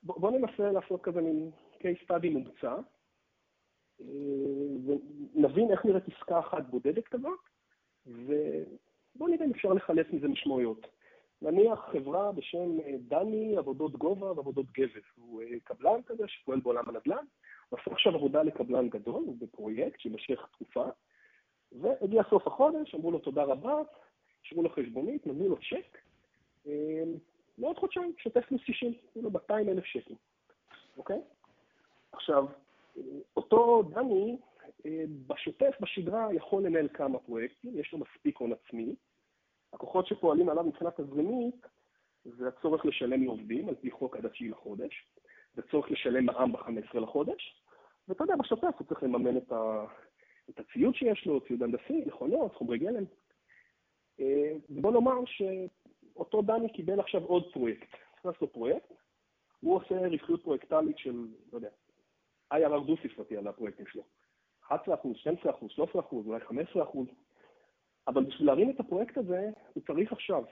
בואו 0.03 0.37
ננסה 0.37 0.71
לעשות 0.71 1.01
כזה 1.01 1.21
מין 1.21 1.51
case 1.73 2.03
study 2.05 2.29
מומצא, 2.29 2.75
ונבין 5.35 5.71
איך 5.71 5.85
נראית 5.85 6.03
עסקה 6.07 6.39
אחת 6.39 6.63
בודדת 6.69 7.07
כזאת, 7.07 7.39
ובואו 8.07 9.29
נראה 9.29 9.45
אם 9.45 9.51
אפשר 9.51 9.73
לחלץ 9.73 10.07
מזה 10.13 10.27
משמעויות. 10.27 10.87
נניח 11.41 11.79
חברה 11.91 12.31
בשם 12.31 12.77
דני 13.07 13.57
עבודות 13.57 13.91
גובה 13.91 14.31
ועבודות 14.31 14.65
גבס, 14.71 15.03
הוא 15.15 15.41
קבלן 15.63 16.01
כזה 16.05 16.27
שפועל 16.27 16.59
בעולם 16.59 16.89
הנדל"ן, 16.89 17.25
הוא 17.69 17.79
עושה 17.79 17.91
עכשיו 17.91 18.15
עבודה 18.15 18.43
לקבלן 18.43 18.89
גדול, 18.89 19.23
הוא 19.25 19.37
בפרויקט 19.39 19.99
שימשך 19.99 20.47
תקופה, 20.51 20.85
והגיע 21.71 22.23
סוף 22.29 22.47
החודש, 22.47 22.95
אמרו 22.95 23.11
לו 23.11 23.19
תודה 23.19 23.43
רבה, 23.43 23.81
אישרו 24.43 24.63
לו 24.63 24.69
חשבונית, 24.69 25.27
נתנו 25.27 25.49
לו 25.49 25.55
צ'ק, 25.57 25.97
לעוד 27.57 27.77
חודשיים, 27.77 28.13
שוטף 28.17 28.45
פלוס 28.45 28.61
60, 28.61 28.93
כאילו 29.11 29.31
200,000 29.31 29.85
שקל, 29.85 30.13
אוקיי? 30.97 31.21
עכשיו, 32.11 32.45
אותו 33.37 33.83
דני 33.83 34.37
בשוטף, 35.27 35.71
בשגרה, 35.79 36.33
יכול 36.33 36.63
לנהל 36.63 36.87
כמה 36.93 37.19
פרויקטים, 37.19 37.79
יש 37.79 37.93
לו 37.93 37.99
מספיק 37.99 38.37
הון 38.37 38.51
עצמי. 38.53 38.95
הכוחות 39.73 40.07
שפועלים 40.07 40.49
עליו 40.49 40.63
מבחינת 40.63 40.99
תזרימית, 40.99 41.67
זה 42.25 42.47
הצורך 42.47 42.85
לשלם 42.85 43.23
לעובדים 43.23 43.69
על 43.69 43.75
פי 43.75 43.91
חוק 43.91 44.17
עד 44.17 44.25
התשיעי 44.25 44.49
לחודש, 44.49 45.07
זה 45.55 45.61
צורך 45.71 45.91
לשלם 45.91 46.25
מע"מ 46.25 46.51
ב-15 46.51 46.99
לחודש, 46.99 47.61
ואתה 48.07 48.23
יודע, 48.23 48.35
בשוטף 48.35 48.73
הוא 48.79 48.87
צריך 48.87 49.03
לממן 49.03 49.37
את 50.49 50.59
הציוד 50.59 50.95
שיש 50.95 51.25
לו, 51.25 51.41
ציוד 51.47 51.63
הנדסי, 51.63 52.03
מכונות, 52.05 52.55
חומרי 52.55 52.77
גלם. 52.77 53.03
בוא 54.69 54.91
נאמר 54.91 55.25
שאותו 55.25 56.41
דני 56.41 56.73
קיבל 56.73 56.99
עכשיו 56.99 57.23
עוד 57.23 57.53
פרויקט, 57.53 57.87
נכנס 58.19 58.41
לו 58.41 58.53
פרויקט, 58.53 58.93
הוא 59.59 59.75
עושה 59.75 60.07
רווחיות 60.07 60.43
פרויקטלית 60.43 60.97
של, 60.97 61.27
לא 61.51 61.57
יודע, 61.57 61.69
IRR 62.53 62.85
דו-ספרתי 62.87 63.37
על 63.37 63.47
הפרויקטים 63.47 63.85
שלו, 63.87 64.03
11%, 64.71 64.73
12%, 64.73 64.75
13%, 65.95 66.01
אולי 66.11 66.39
15%, 66.75 66.81
אבל 68.07 68.23
בשביל 68.23 68.47
להרים 68.47 68.69
את 68.69 68.79
הפרויקט 68.79 69.17
הזה, 69.17 69.49
הוא 69.73 69.83
צריך 69.87 70.11
עכשיו 70.11 70.43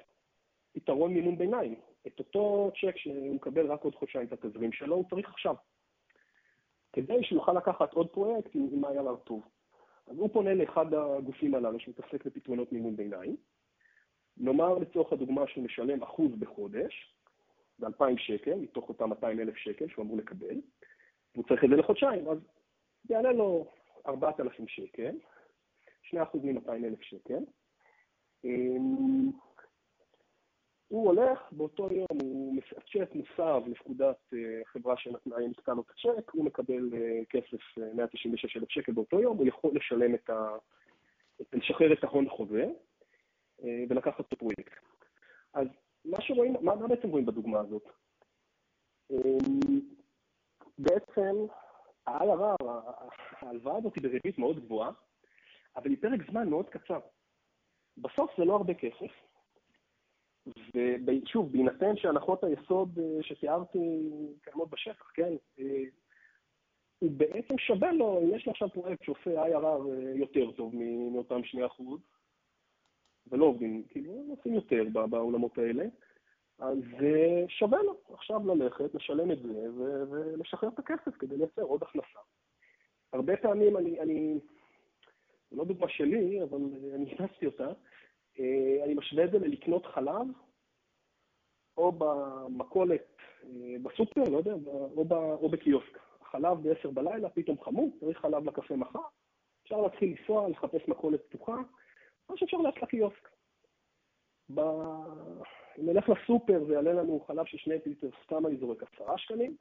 פתרון 0.73 1.13
מימון 1.13 1.37
ביניים. 1.37 1.75
את 2.07 2.19
אותו 2.19 2.71
צ'ק 2.81 2.97
שהוא 2.97 3.35
מקבל 3.35 3.71
רק 3.71 3.83
עוד 3.83 3.95
חודשיים 3.95 4.27
את 4.27 4.33
התזרים 4.33 4.71
שלו, 4.71 4.95
הוא 4.95 5.05
צריך 5.09 5.29
עכשיו. 5.29 5.55
כדי 6.93 7.23
שיוכל 7.23 7.53
לקחת 7.53 7.93
עוד 7.93 8.09
פרויקט 8.09 8.49
עם 8.55 8.85
IRR 8.85 9.17
טוב. 9.23 9.41
אז 10.07 10.17
הוא 10.17 10.29
פונה 10.33 10.53
לאחד 10.53 10.93
הגופים 10.93 11.55
הללו 11.55 11.79
שמתעסק 11.79 12.25
בפתרונות 12.25 12.71
מימון 12.71 12.95
ביניים. 12.95 13.35
נאמר 14.37 14.77
לצורך 14.77 15.13
הדוגמה 15.13 15.47
שהוא 15.47 15.63
משלם 15.63 16.03
אחוז 16.03 16.31
בחודש, 16.39 17.15
זה 17.77 17.87
2,000 17.87 18.17
שקל, 18.17 18.55
מתוך 18.55 18.89
אותם 18.89 19.09
200,000 19.09 19.55
שקל 19.55 19.87
שהוא 19.87 20.05
אמור 20.05 20.17
לקבל, 20.17 20.61
והוא 21.33 21.45
צריך 21.47 21.63
את 21.63 21.69
זה 21.69 21.75
לחודשיים, 21.75 22.27
אז 22.27 22.37
זה 23.03 23.13
יעלה 23.13 23.31
לו 23.31 23.67
4,000 24.07 24.67
שקל, 24.67 25.15
2% 26.13 26.15
מ-200,000 26.43 27.01
שקל. 27.01 27.43
הוא 30.87 31.07
הולך, 31.07 31.39
באותו 31.51 31.87
יום 31.93 32.19
הוא, 32.21 32.55
הצ'ק 32.77 33.15
מוסב 33.15 33.61
לפקודת 33.67 34.33
חברה 34.65 34.97
שנתנה, 34.97 35.35
נתקע 35.49 35.73
לו 35.73 35.81
את 35.81 35.89
הצ'ק, 35.89 36.31
הוא 36.31 36.45
מקבל 36.45 36.89
כסף 37.29 37.77
196,000 37.93 38.69
שקל 38.69 38.91
באותו 38.91 39.21
יום, 39.21 39.37
הוא 39.37 39.47
יכול 39.47 39.71
לשלם 39.73 40.15
את 40.15 40.29
ה... 40.29 40.55
לשחרר 41.53 41.93
את 41.93 42.03
ההון 42.03 42.29
חוזה 42.29 42.65
ולקחת 43.89 44.19
את 44.19 44.33
הפרויקט. 44.33 44.73
אז 45.53 45.67
מה 46.05 46.21
שרואים, 46.21 46.53
מה, 46.61 46.75
מה 46.75 46.87
בעצם 46.87 47.09
רואים 47.09 47.25
בדוגמה 47.25 47.59
הזאת? 47.59 47.83
בעצם 50.77 51.45
ה-IRR, 52.07 52.65
ההלוואה 53.41 53.77
הזאת 53.77 53.95
היא 53.95 54.03
בריבית 54.03 54.37
מאוד 54.37 54.59
גבוהה, 54.59 54.91
אבל 55.75 55.89
היא 55.89 55.97
פרק 56.01 56.31
זמן 56.31 56.49
מאוד 56.49 56.69
קצר. 56.69 56.99
בסוף 57.97 58.31
זה 58.37 58.45
לא 58.45 58.55
הרבה 58.55 58.73
כסף, 58.73 59.11
ושוב, 60.75 61.51
בהינתן 61.51 61.95
שהנחות 61.95 62.43
היסוד 62.43 62.99
אה, 62.99 63.23
שתיארתי 63.23 64.09
קיימות 64.41 64.69
בשטח, 64.69 65.11
כן, 65.13 65.33
אה, 65.59 65.83
הוא 66.99 67.11
בעצם 67.11 67.57
שווה 67.57 67.91
לו, 67.91 68.21
יש 68.35 68.45
לו 68.45 68.51
עכשיו 68.51 68.69
פרויקט 68.69 69.03
שעושה 69.03 69.45
IRR 69.45 69.89
אה, 69.89 70.11
יותר 70.15 70.51
טוב 70.51 70.75
מאותם 71.11 71.41
2%, 71.79 71.83
ולא 73.27 73.45
עובדים, 73.45 73.83
כאילו, 73.89 74.11
עושים 74.29 74.53
יותר 74.53 74.83
בעולמות 75.09 75.57
האלה, 75.57 75.85
אז 76.59 76.77
שווה 77.47 77.83
לו 77.83 77.97
עכשיו 78.13 78.55
ללכת, 78.55 78.95
לשלם 78.95 79.31
את 79.31 79.41
זה 79.41 79.67
ולשחרר 80.09 80.69
את 80.69 80.79
הכסף 80.79 81.17
כדי 81.19 81.37
לייצר 81.37 81.61
עוד 81.61 81.83
הכנסה. 81.83 82.19
הרבה 83.13 83.37
פעמים 83.37 83.77
אני, 83.77 83.99
אני, 83.99 84.39
לא 85.51 85.65
דוגמה 85.65 85.89
שלי, 85.89 86.43
אבל 86.43 86.59
אני 86.95 87.13
הכנסתי 87.13 87.45
אותה, 87.45 87.67
אה, 88.39 88.83
אני 88.83 88.93
משווה 88.93 89.25
את 89.25 89.31
זה 89.31 89.39
ללקנות 89.39 89.85
חלב, 89.85 90.27
או 91.77 91.91
במכולת, 91.91 93.15
אה, 93.43 93.75
בסופר, 93.83 94.23
לא 94.23 94.37
יודע, 94.37 94.53
או, 94.73 95.05
ב, 95.05 95.13
או 95.13 95.49
בקיוסק. 95.49 95.99
החלב 96.21 96.57
ב-10 96.67 96.91
בלילה, 96.91 97.29
פתאום 97.29 97.61
חמור, 97.61 97.97
צריך 97.99 98.19
חלב 98.19 98.45
לקפה 98.45 98.75
מחר, 98.75 98.99
אפשר 99.63 99.81
להתחיל 99.81 100.15
לנסוע, 100.19 100.49
לחפש 100.49 100.87
מכולת 100.87 101.21
פתוחה, 101.29 101.57
או 102.29 102.37
שאפשר 102.37 102.57
ללכת 102.57 102.81
לקיוסק. 102.81 103.29
ב... 104.53 104.61
אם 105.79 105.89
נלך 105.89 106.09
לסופר 106.09 106.63
ויעלה 106.67 106.93
לנו 106.93 107.19
חלב 107.27 107.45
של 107.45 107.57
שני 107.57 107.75
ליטר, 107.85 108.09
סתם 108.25 108.47
אני 108.47 108.57
זורק 108.57 108.83
עשרה 108.83 109.17
שקלים, 109.17 109.55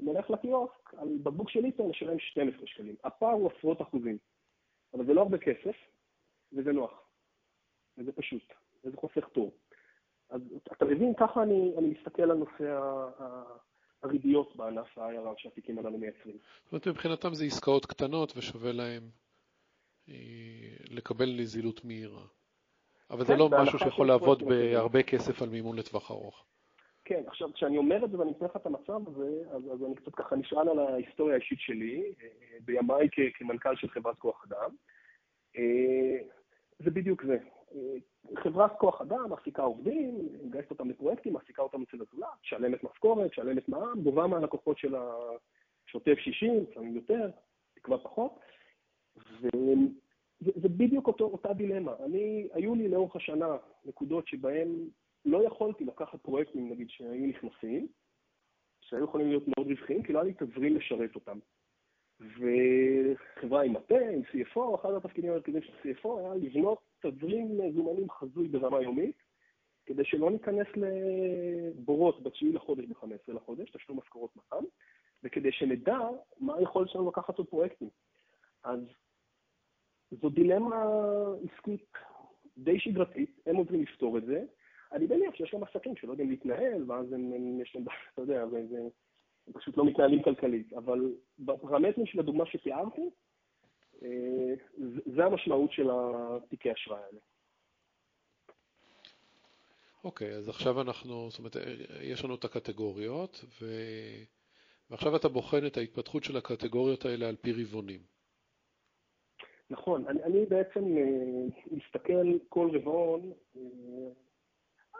אם 0.00 0.08
נלך 0.08 0.30
לקיוסק, 0.30 0.94
על 0.96 1.08
בקבוק 1.22 1.50
של 1.50 1.60
ליטר 1.60 1.86
נשלם 1.86 2.18
12 2.18 2.66
שקלים. 2.66 2.94
הפער 3.04 3.32
הוא 3.32 3.50
עשרות 3.56 3.82
אחוזים, 3.82 4.18
אבל 4.94 5.06
זה 5.06 5.14
לא 5.14 5.20
הרבה 5.20 5.38
כסף, 5.38 5.76
וזה 6.52 6.72
נוח. 6.72 7.08
וזה 7.98 8.12
פשוט, 8.12 8.42
וזה 8.84 8.96
חוסך 8.96 9.28
תור. 9.28 9.52
אז 10.30 10.40
אתה 10.72 10.84
מבין, 10.84 11.14
ככה 11.20 11.42
אני, 11.42 11.72
אני 11.78 11.86
מסתכל 11.88 12.22
על 12.22 12.36
נושא 12.36 12.78
הריביות 14.02 14.56
בענף 14.56 14.98
ה-IRR 14.98 15.34
שהתיקים 15.36 15.78
הללו 15.78 15.98
מייצרים. 15.98 16.38
זאת 16.64 16.72
אומרת, 16.72 16.88
מבחינתם 16.88 17.34
זה 17.34 17.44
עסקאות 17.44 17.86
קטנות 17.86 18.32
ושווה 18.36 18.72
להם 18.72 19.10
אה, 20.08 20.14
לקבל 20.90 21.26
נזילות 21.38 21.84
מהירה. 21.84 22.26
אבל 23.12 23.24
זה 23.24 23.32
כן, 23.32 23.38
לא 23.38 23.50
משהו 23.62 23.78
שיכול 23.78 24.06
לעבוד 24.06 24.42
בהרבה 24.42 25.02
כסף 25.02 25.42
על 25.42 25.48
מימון 25.48 25.78
לטווח 25.78 26.10
ארוך. 26.10 26.44
כן, 27.04 27.22
עכשיו, 27.26 27.52
כשאני 27.52 27.78
אומר 27.78 28.04
את 28.04 28.10
זה 28.10 28.18
ואני 28.18 28.30
מתאר 28.30 28.46
לך 28.46 28.56
את 28.56 28.66
המצב 28.66 29.08
הזה, 29.08 29.42
אז, 29.50 29.62
אז 29.72 29.84
אני 29.84 29.94
קצת 29.94 30.14
ככה 30.14 30.36
נשאל 30.36 30.68
על 30.68 30.78
ההיסטוריה 30.78 31.34
האישית 31.34 31.60
שלי, 31.60 32.12
אה, 32.22 32.28
בימיי 32.60 33.08
כמנכ"ל 33.34 33.76
של 33.76 33.88
חברת 33.88 34.18
כוח 34.18 34.44
אדם. 34.48 34.70
אה, 35.56 36.18
זה 36.78 36.90
בדיוק 36.90 37.24
זה. 37.24 37.38
חברת 38.36 38.72
כוח 38.78 39.00
אדם 39.00 39.30
מעסיקה 39.30 39.62
עובדים, 39.62 40.28
מגייסת 40.44 40.70
אותם 40.70 40.90
לפרויקטים, 40.90 41.32
מעסיקה 41.32 41.62
אותם 41.62 41.82
אצל 41.82 41.96
הזולת, 42.02 42.28
שלמת 42.42 42.84
משכורת, 42.84 43.34
שלמת 43.34 43.68
מע"מ, 43.68 44.02
גובה 44.02 44.26
מהלקוחות 44.26 44.78
של 44.78 44.94
השוטף 44.94 46.18
60, 46.18 46.64
לפעמים 46.70 46.96
יותר, 46.96 47.30
תקווה 47.74 47.98
פחות. 47.98 48.38
וזה 50.42 50.68
בדיוק 50.68 51.06
אותו, 51.06 51.24
אותה 51.24 51.52
דילמה. 51.52 51.92
אני, 52.04 52.48
היו 52.52 52.74
לי 52.74 52.88
לאורך 52.88 53.16
השנה 53.16 53.56
נקודות 53.84 54.28
שבהן 54.28 54.68
לא 55.24 55.46
יכולתי 55.46 55.84
לקחת 55.84 56.20
פרויקטים, 56.20 56.70
נגיד, 56.70 56.90
שהיו 56.90 57.26
נכנסים, 57.26 57.86
שהיו 58.80 59.04
יכולים 59.04 59.28
להיות 59.28 59.48
מאוד 59.48 59.66
רווחיים, 59.66 60.02
כי 60.02 60.12
לא 60.12 60.18
היה 60.18 60.28
לי 60.28 60.46
תזרים 60.46 60.76
לשרת 60.76 61.14
אותם. 61.14 61.38
וחברה 62.20 63.62
עם 63.62 63.72
מטה, 63.72 63.98
עם 63.98 64.22
CFO, 64.22 64.74
אחד 64.74 64.90
התפקידים 64.94 65.30
המרכזיים 65.30 65.62
של 65.62 65.72
CFO 65.82 66.18
היה 66.18 66.34
לבנות 66.34 66.78
תזרים 67.00 67.58
מזומנים 67.58 68.10
חזוי 68.10 68.48
ברמה 68.48 68.82
יומית, 68.82 69.16
כדי 69.86 70.04
שלא 70.04 70.30
ניכנס 70.30 70.66
לבורות 70.76 72.22
ב-9 72.22 72.46
לחודש, 72.52 72.84
ב-15 72.84 73.32
לחודש, 73.32 73.70
תשלום 73.70 73.98
משכורות 73.98 74.36
מחר, 74.36 74.58
וכדי 75.22 75.52
שנדע 75.52 75.98
מה 76.40 76.56
היכולת 76.56 76.88
שלנו 76.88 77.08
לקחת 77.08 77.38
עוד 77.38 77.46
פרויקטים. 77.46 77.88
אז 78.64 78.80
זו 80.20 80.28
דילמה 80.28 80.84
עסקית 81.44 81.92
די 82.58 82.78
שגרתית, 82.78 83.40
הם 83.46 83.56
עוזרים 83.56 83.82
לפתור 83.82 84.18
את 84.18 84.24
זה. 84.24 84.44
אני 84.92 85.06
מניח 85.06 85.34
שיש 85.34 85.54
גם 85.54 85.62
עסקים 85.62 85.96
שלא 85.96 86.10
יודעים 86.10 86.30
להתנהל, 86.30 86.90
ואז 86.90 87.12
הם, 87.12 87.32
הם 87.32 87.60
יש 87.60 87.74
להם, 87.74 87.84
אתה 88.12 88.22
יודע, 88.22 88.46
זה, 88.46 88.78
הם 89.46 89.52
פשוט 89.52 89.76
לא 89.76 89.84
מתנהלים 89.84 90.22
כלכלית. 90.22 90.72
אבל 90.72 91.14
בפרמטרים 91.38 92.06
של 92.06 92.20
הדוגמה 92.20 92.46
שתיארתי, 92.46 93.10
אה, 94.02 94.54
זה 95.16 95.24
המשמעות 95.24 95.72
של 95.72 95.88
התיקי 95.92 96.72
אשראי 96.72 97.00
האלה. 97.00 97.20
אוקיי, 100.04 100.32
okay, 100.32 100.34
אז 100.34 100.48
עכשיו 100.48 100.80
אנחנו, 100.80 101.30
זאת 101.30 101.38
אומרת, 101.38 101.56
יש 102.02 102.24
לנו 102.24 102.34
את 102.34 102.44
הקטגוריות, 102.44 103.44
ו... 103.62 103.66
ועכשיו 104.90 105.16
אתה 105.16 105.28
בוחן 105.28 105.66
את 105.66 105.76
ההתפתחות 105.76 106.24
של 106.24 106.36
הקטגוריות 106.36 107.04
האלה 107.04 107.28
על 107.28 107.36
פי 107.36 107.52
רבעונים. 107.52 108.00
נכון, 109.72 110.06
אני, 110.06 110.22
אני 110.22 110.46
בעצם 110.46 110.96
אה, 110.96 111.44
מסתכל 111.70 112.38
כל 112.48 112.70
רבעון, 112.72 113.32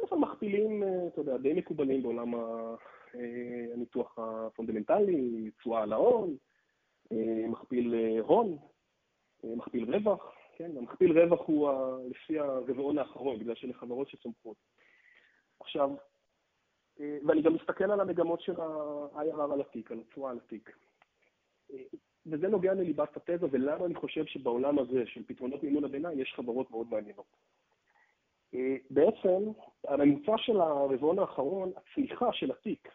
אנחנו 0.00 0.16
אה, 0.16 0.22
מכפילים, 0.22 0.82
אתה 1.06 1.20
יודע, 1.20 1.36
די 1.36 1.52
מקובלים 1.52 2.02
בעולם 2.02 2.34
הניתוח 3.74 4.18
הפונדמנטלי, 4.18 5.50
תשואה 5.58 5.82
על 5.82 5.92
ההון, 5.92 6.36
מכפיל 7.48 7.94
הון, 8.20 8.58
מכפיל 9.44 9.94
רווח, 9.94 10.34
כן? 10.56 10.70
המכפיל 10.76 11.18
רווח 11.18 11.40
הוא 11.46 11.70
ה... 11.70 11.96
לפי 12.10 12.38
הרבעון 12.38 12.98
האחרון, 12.98 13.38
בגלל 13.38 13.54
שאלה 13.54 13.74
חברות 13.74 14.08
שצומחות. 14.08 14.56
עכשיו, 15.60 15.90
אה, 17.00 17.18
ואני 17.26 17.42
גם 17.42 17.54
מסתכל 17.54 17.90
על 17.90 18.00
המגמות 18.00 18.40
של 18.40 18.60
ה-IRR 18.60 19.52
על 19.52 19.60
התיק, 19.60 19.90
על 19.92 20.00
התשואה 20.00 20.30
על 20.30 20.38
התיק. 20.44 20.76
אה, 22.26 22.32
וזה 22.32 22.48
נוגע 22.48 22.74
לליבת 22.74 23.16
התזה, 23.16 23.46
ולמה 23.50 23.86
אני 23.86 23.94
חושב 23.94 24.24
שבעולם 24.24 24.78
הזה 24.78 25.06
של 25.06 25.22
פתרונות 25.26 25.62
מימון 25.62 25.84
הביניים 25.84 26.20
יש 26.20 26.32
חברות 26.36 26.70
מאוד 26.70 26.86
מעניינות. 26.90 27.36
אה, 28.54 28.76
בעצם, 28.90 29.50
הממוצע 29.88 30.38
של 30.38 30.60
הרבעון 30.60 31.18
האחרון, 31.18 31.72
הצמיחה 31.76 32.32
של 32.32 32.50
התיק, 32.50 32.88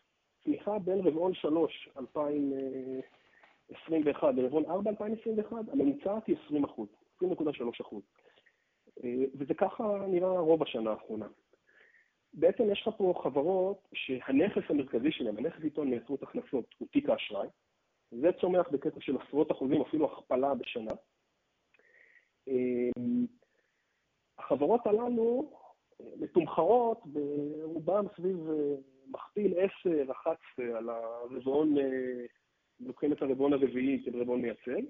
צמיחה 0.44 0.80
בין 0.80 1.00
רבעון 1.00 1.34
3, 1.34 1.90
2000, 1.98 2.54
21 3.88 4.36
ברבעון 4.36 4.66
4 4.66 4.92
2021, 4.92 5.58
הממוצעת 5.72 6.28
היא 6.28 6.36
20 6.46 6.64
אחוז, 6.64 6.88
20.3 7.24 7.82
אחוז. 7.82 8.04
אה, 9.04 9.26
וזה 9.36 9.54
ככה 9.54 10.06
נראה 10.08 10.40
רוב 10.40 10.64
השנה 10.64 10.92
האחרונה. 10.92 11.28
בעצם 12.34 12.72
יש 12.72 12.88
לך 12.88 12.94
פה 12.98 13.14
חברות 13.24 13.88
שהנכס 13.94 14.62
המרכזי 14.70 15.12
שלהם, 15.12 15.38
הנכס 15.38 15.64
איתו 15.64 15.84
מייצרות 15.84 16.24
הכנסות, 16.24 16.76
הוא 16.78 16.88
תיק 16.92 17.10
האשראי. 17.10 17.48
זה 18.12 18.28
צומח 18.42 18.70
בקטע 18.72 19.02
של 19.02 19.18
עשרות 19.18 19.52
אחוזים, 19.52 19.82
אפילו 19.82 20.06
הכפלה 20.06 20.56
בשנה. 20.56 20.92
אה, 22.48 22.90
החברות 24.38 24.88
הללו 24.88 25.52
מתומחרות 26.20 27.02
ברובם 27.06 28.06
סביב 28.16 28.50
אה, 28.50 28.76
מכפיל 29.08 29.54
10, 29.82 30.12
11 30.12 30.78
על 30.78 30.90
הרבעון 30.90 31.76
לוקחים 32.80 33.14
את 33.14 33.22
הרבעון 33.22 33.54
הרביעי 33.54 34.04
כרבעון 34.06 34.42
מייצג, 34.42 34.82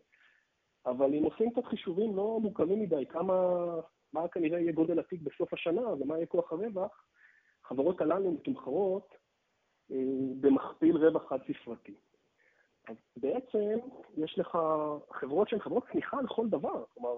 אבל 0.86 1.14
אם 1.14 1.24
עושים 1.24 1.52
קצת 1.52 1.66
חישובים 1.66 2.16
לא 2.16 2.40
מורכבים 2.42 2.80
מדי, 2.80 3.06
כמה, 3.10 3.34
מה 4.14 4.28
כנראה 4.28 4.60
יהיה 4.60 4.72
גודל 4.72 5.00
התיק 5.00 5.22
בסוף 5.22 5.54
השנה 5.54 5.94
ומה 5.94 6.16
יהיה 6.16 6.26
כוח 6.26 6.54
הרווח, 6.54 7.06
החברות 7.66 8.02
הללו 8.02 8.32
מתומחרות 8.32 9.16
אה, 9.92 9.98
במכפיל 10.40 10.98
רווח 10.98 11.30
חד-ספרתי. 11.30 11.96
אז 12.88 12.96
בעצם 13.18 13.88
יש 14.18 14.40
לך 14.40 14.58
חברות 15.12 15.50
שהן 15.50 15.60
חברות 15.60 15.84
צמיחה 15.92 16.22
לכל 16.22 16.50
דבר, 16.50 16.84
כלומר, 16.94 17.10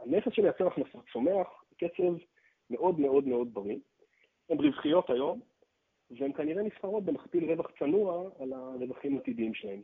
הנכס 0.00 0.32
שמייצר 0.32 0.66
הכנסות 0.66 1.04
צומח 1.12 1.46
בקצב 1.72 2.24
מאוד 2.70 3.00
מאוד 3.00 3.24
מאוד 3.24 3.54
בריא. 3.54 3.78
הן 4.48 4.58
רווחיות 4.58 5.10
היום, 5.10 5.40
והן 6.10 6.32
כנראה 6.32 6.62
נסחרות 6.62 7.04
במכפיל 7.04 7.50
רווח 7.50 7.66
צנוע 7.78 8.30
על 8.38 8.52
הרווחים 8.52 9.16
העתידיים 9.16 9.54
שלהן. 9.54 9.82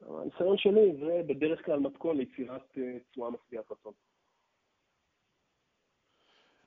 הניסיון 0.00 0.58
שלי 0.58 0.96
זה 1.00 1.22
בדרך 1.26 1.64
כלל 1.64 1.78
מתכון 1.78 2.16
ליצירת 2.16 2.78
אה, 2.78 2.98
תשואה 3.10 3.30
משביעת 3.30 3.72
רצון. 3.72 3.92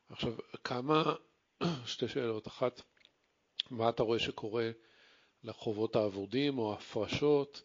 עכשיו, 0.09 0.31
כמה, 0.63 1.03
שתי 1.93 2.07
שאלות. 2.07 2.47
אחת, 2.47 2.81
מה 3.71 3.89
אתה 3.89 4.03
רואה 4.03 4.19
שקורה 4.19 4.69
לחובות 5.43 5.95
האבודים 5.95 6.57
או 6.57 6.73
הפרשות? 6.73 7.63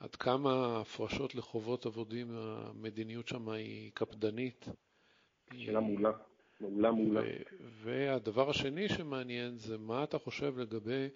עד 0.00 0.16
כמה 0.16 0.80
הפרשות 0.80 1.34
לחובות 1.34 1.86
אבודים, 1.86 2.30
המדיניות 2.30 3.28
שם 3.28 3.48
היא 3.48 3.90
קפדנית? 3.94 4.68
שאלה 5.56 5.80
מעולה, 5.80 6.10
מעולה 6.60 6.92
מעולה. 6.92 7.22
והדבר 7.60 8.50
השני 8.50 8.88
שמעניין 8.88 9.56
זה 9.56 9.78
מה 9.78 10.04
אתה 10.04 10.18
חושב 10.18 10.58
לגבי 10.58 11.08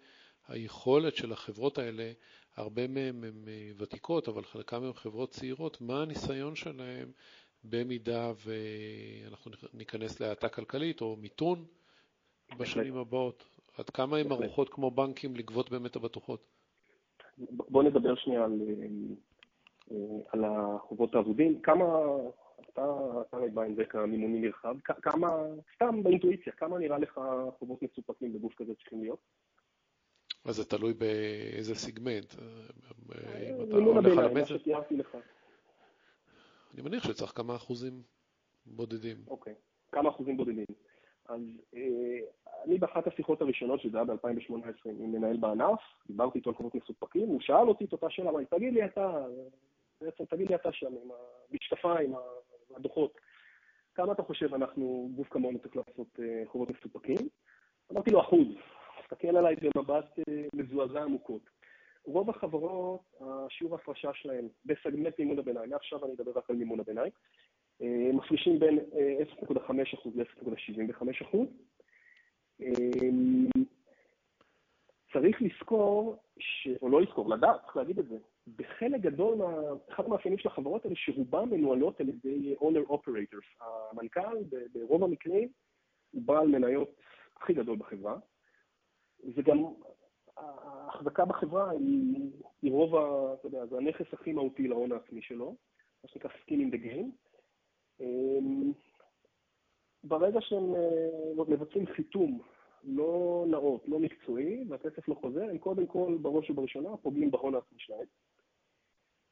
היכולת 0.48 1.16
של 1.16 1.32
החברות 1.32 1.78
האלה, 1.78 2.12
הרבה 2.56 2.87
מהן 2.87 3.24
הן 3.24 3.48
אה, 3.48 3.70
ותיקות, 3.78 4.28
אבל 4.28 4.44
חלקן 4.44 4.85
הן 4.85 4.92
חברות 4.92 5.30
צעירות, 5.30 5.80
מה 5.80 6.02
הניסיון 6.02 6.56
שלהן 6.56 7.11
במידה 7.64 8.32
ואנחנו 8.37 9.50
ניכנס 9.74 10.20
להאטה 10.20 10.48
כלכלית 10.48 11.00
או 11.00 11.16
מיתון 11.16 11.64
בשנים 12.59 12.96
הבאות? 12.96 13.44
עד 13.79 13.91
כמה 13.91 14.17
הן 14.17 14.33
ערוכות 14.33 14.69
כמו 14.69 14.91
בנקים 14.91 15.37
לגבות 15.37 15.71
באמת 15.71 15.97
הבטוחות? 15.97 16.41
בוא 17.39 17.83
נדבר 17.83 18.15
שנייה 18.15 18.45
על, 18.45 18.61
אה, 19.91 19.97
על 20.33 20.45
החובות 20.45 21.15
האבודים. 21.15 21.61
כמה, 21.62 21.85
אתה, 22.73 22.83
אתה 23.29 23.37
בא 23.55 23.62
עם 23.62 23.81
רקע 23.81 24.07
מימוני 24.07 24.41
נרחב, 24.41 24.77
כמה, 24.81 25.29
סתם 25.75 26.03
באינטואיציה, 26.03 26.53
כמה 26.53 26.79
נראה 26.79 26.99
לך 26.99 27.21
חובות 27.59 27.83
מסופקים 27.83 28.33
בגוף 28.33 28.55
כזה 28.55 28.75
צריכים 28.75 29.01
להיות? 29.01 29.19
אז 30.45 30.57
זה 30.57 30.65
תלוי 30.65 30.93
באיזה 30.93 31.75
סיגמנט. 31.75 32.35
מימון 33.69 33.99
הביניים, 33.99 34.35
מה 34.35 34.47
שתיארתי 34.47 34.97
לך. 34.97 35.17
אני 36.75 36.83
מניח 36.83 37.05
שצריך 37.05 37.33
כמה 37.35 37.57
אחוזים 37.57 38.03
בודדים. 38.67 39.17
אוקיי, 39.29 39.55
כמה 39.93 40.09
אחוזים 40.09 40.37
בודדים. 40.37 40.65
אז 41.29 41.41
אה, 41.77 42.19
אני 42.65 42.79
באחת 42.79 43.07
השיחות 43.07 43.41
הראשונות, 43.41 43.81
שזה 43.81 43.97
היה 43.97 44.05
ב-2018 44.05 44.89
עם 44.89 45.12
מנהל 45.12 45.37
בענף, 45.37 45.81
דיברתי 46.07 46.39
איתו 46.39 46.51
על 46.51 46.57
חובות 46.57 46.75
מסופקים, 46.75 47.29
הוא 47.29 47.41
שאל 47.41 47.69
אותי 47.69 47.85
את 47.85 47.93
אותה 47.93 48.11
שאלה, 48.11 48.31
אמר 48.31 48.45
תגיד 48.45 48.75
לי 48.75 48.85
אתה, 48.85 49.25
בעצם 50.01 50.25
תגיד 50.25 50.49
לי 50.49 50.55
אתה 50.55 50.73
שם 50.73 50.87
עם 50.87 51.11
המשקפיים, 51.51 52.15
הדוחות, 52.77 53.19
כמה 53.95 54.12
אתה 54.12 54.23
חושב 54.23 54.55
אנחנו, 54.55 55.11
גוף 55.15 55.29
כמונו, 55.29 55.59
צריך 55.59 55.77
לעשות 55.77 56.21
אה, 56.21 56.43
חובות 56.47 56.71
מסופקים? 56.71 57.29
אמרתי 57.93 58.11
לו 58.11 58.21
אחוז, 58.21 58.47
מסתכל 59.03 59.37
עליי 59.37 59.57
במבט 59.57 60.19
אה, 60.19 60.45
מזועזע 60.55 61.03
עמוקות. 61.03 61.43
רוב 62.05 62.31
החברות, 62.31 63.01
השיעור 63.21 63.75
ההפרשה 63.75 64.11
שלהן 64.15 64.49
בסגמנט 64.65 65.19
מימון 65.19 65.39
הביניים, 65.39 65.71
מעכשיו 65.71 66.05
אני 66.05 66.12
אדבר 66.12 66.31
רק 66.35 66.51
על 66.51 66.57
מימון 66.57 66.81
הביניים, 66.81 67.11
מפרישים 68.12 68.59
בין 68.59 68.79
0.5% 69.43 70.09
ל-0.75%. 70.15 71.37
צריך 75.12 75.43
לזכור, 75.43 76.17
ש... 76.39 76.69
או 76.83 76.89
לא 76.89 77.03
לזכור, 77.03 77.31
לדעת, 77.31 77.61
צריך 77.65 77.77
להגיד 77.77 77.99
את 77.99 78.09
זה, 78.09 78.17
בחלק 78.57 79.01
גדול, 79.01 79.37
מה... 79.37 79.55
אחד 79.89 80.05
המאפיינים 80.05 80.39
של 80.39 80.49
החברות 80.49 80.85
האלה, 80.85 80.97
שרובן 80.97 81.49
מנוהלות 81.51 82.01
על 82.01 82.09
ידי 82.09 82.55
owner 82.61 82.91
operators. 82.91 83.65
המנכ"ל, 83.93 84.37
ברוב 84.73 85.05
המקרים, 85.05 85.49
הוא 86.11 86.23
בעל 86.23 86.49
מניות 86.49 87.01
הכי 87.37 87.55
גדול 87.55 87.77
בחברה, 87.77 88.19
וגם 89.35 89.59
ההחזקה 90.37 91.25
בחברה 91.25 91.71
היא, 91.71 92.31
היא 92.62 92.73
רוב, 92.73 92.97
ה, 92.97 93.35
אתה 93.35 93.47
יודע, 93.47 93.67
זה 93.67 93.77
הנכס 93.77 94.07
הכי 94.12 94.33
מהותי 94.33 94.69
להון 94.69 94.93
העצמי 94.93 95.23
שלו, 95.23 95.57
מה 96.05 96.11
שנקרא 96.11 96.31
skin 96.31 96.55
in 96.55 96.75
the 96.75 96.79
game. 96.79 97.26
אמ, 98.00 98.72
ברגע 100.04 100.40
שהם 100.40 100.74
אה, 100.74 101.44
מבצעים 101.48 101.87
חיתום 101.87 102.40
לא 102.85 103.44
נאות, 103.48 103.88
לא 103.88 103.98
מקצועי, 103.98 104.64
והכסף 104.68 105.09
לא 105.09 105.14
חוזר, 105.14 105.44
הם 105.50 105.59
קודם 105.59 105.87
כל, 105.87 106.16
בראש 106.22 106.50
ובראשונה, 106.50 106.96
פוגעים 106.96 107.30
בהון 107.30 107.54
העצמי 107.54 107.78
שלהם. 107.78 108.06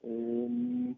אמ, 0.04 0.92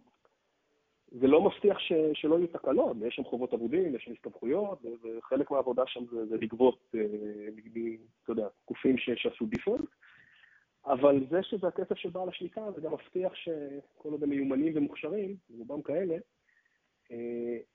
זה 1.11 1.27
לא 1.27 1.43
מבטיח 1.43 1.79
ש, 1.79 1.93
שלא 2.15 2.39
יהיו 2.39 2.47
תקלות, 2.47 2.97
יש 3.07 3.15
שם 3.15 3.25
חובות 3.25 3.55
אבודים, 3.55 3.95
יש 3.95 4.05
שם 4.05 4.13
הסתבכויות, 4.13 4.83
וחלק 5.03 5.51
מהעבודה 5.51 5.83
שם 5.87 6.05
זה, 6.11 6.27
זה 6.27 6.37
לגבות, 6.37 6.95
אה, 6.95 7.01
אתה 8.25 8.33
יודע, 8.33 8.49
גופים 8.69 8.99
שעשו 8.99 9.47
דיפולט, 9.47 9.89
אבל 10.87 11.27
זה 11.31 11.43
שזה 11.43 11.67
הכסף 11.67 11.95
של 11.95 12.11
בעל 12.11 12.29
השליטה, 12.29 12.73
זה 12.75 12.81
גם 12.81 12.93
מבטיח 12.93 13.35
שכל 13.35 14.13
עוד 14.13 14.23
הם 14.23 14.31
מיומנים 14.31 14.73
ומוכשרים, 14.77 15.37
רובם 15.59 15.83
כאלה, 15.83 16.17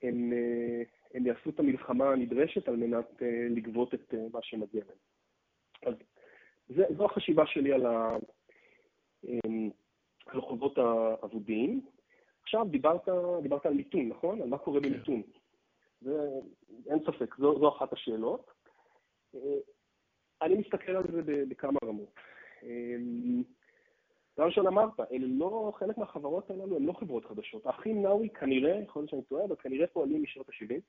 הם, 0.01 0.33
אה, 0.33 0.83
הם 1.13 1.25
יעשו 1.25 1.49
את 1.49 1.59
המלחמה 1.59 2.09
הנדרשת 2.09 2.67
על 2.67 2.75
מנת 2.75 3.21
לגבות 3.49 3.93
את 3.93 4.13
מה 4.33 4.39
שמגיע 4.41 4.83
להם. 4.87 4.97
אז 5.85 5.93
זה, 6.69 6.83
זו 6.97 7.05
החשיבה 7.05 7.45
שלי 7.45 7.73
על, 7.73 7.85
ה, 7.85 8.17
על 10.25 10.41
חובות 10.41 10.77
האבודים. 10.77 11.81
עכשיו 12.43 12.65
דיברת, 12.71 13.07
דיברת 13.41 13.65
על 13.65 13.73
מיתון, 13.73 14.09
נכון? 14.09 14.41
על 14.41 14.49
מה 14.49 14.57
קורה 14.57 14.81
כן. 14.81 14.89
במיתון. 14.89 15.21
זה, 16.01 16.29
אין 16.87 16.99
ספק, 16.99 17.35
זו, 17.37 17.59
זו 17.59 17.69
אחת 17.77 17.93
השאלות. 17.93 18.51
אה, 19.35 19.39
אני 20.41 20.55
מסתכל 20.55 20.91
על 20.91 21.03
זה 21.11 21.43
בכמה 21.47 21.79
רמות. 21.85 22.13
אה, 24.41 24.45
דבר 24.45 24.47
ראשון 24.47 24.67
אמרת, 24.67 24.99
אלה 24.99 25.27
לא, 25.27 25.71
חלק 25.75 25.97
מהחברות 25.97 26.51
הללו 26.51 26.75
הן 26.75 26.85
לא 26.85 26.93
חברות 26.93 27.25
חדשות. 27.25 27.65
האחים 27.65 28.01
נאווי 28.01 28.29
כנראה, 28.29 28.79
יכול 28.83 29.01
להיות 29.01 29.09
שאני 29.09 29.21
טועה, 29.21 29.45
אבל 29.45 29.55
כנראה 29.55 29.87
פועלים 29.87 30.23
משנות 30.23 30.49
ה-70. 30.49 30.79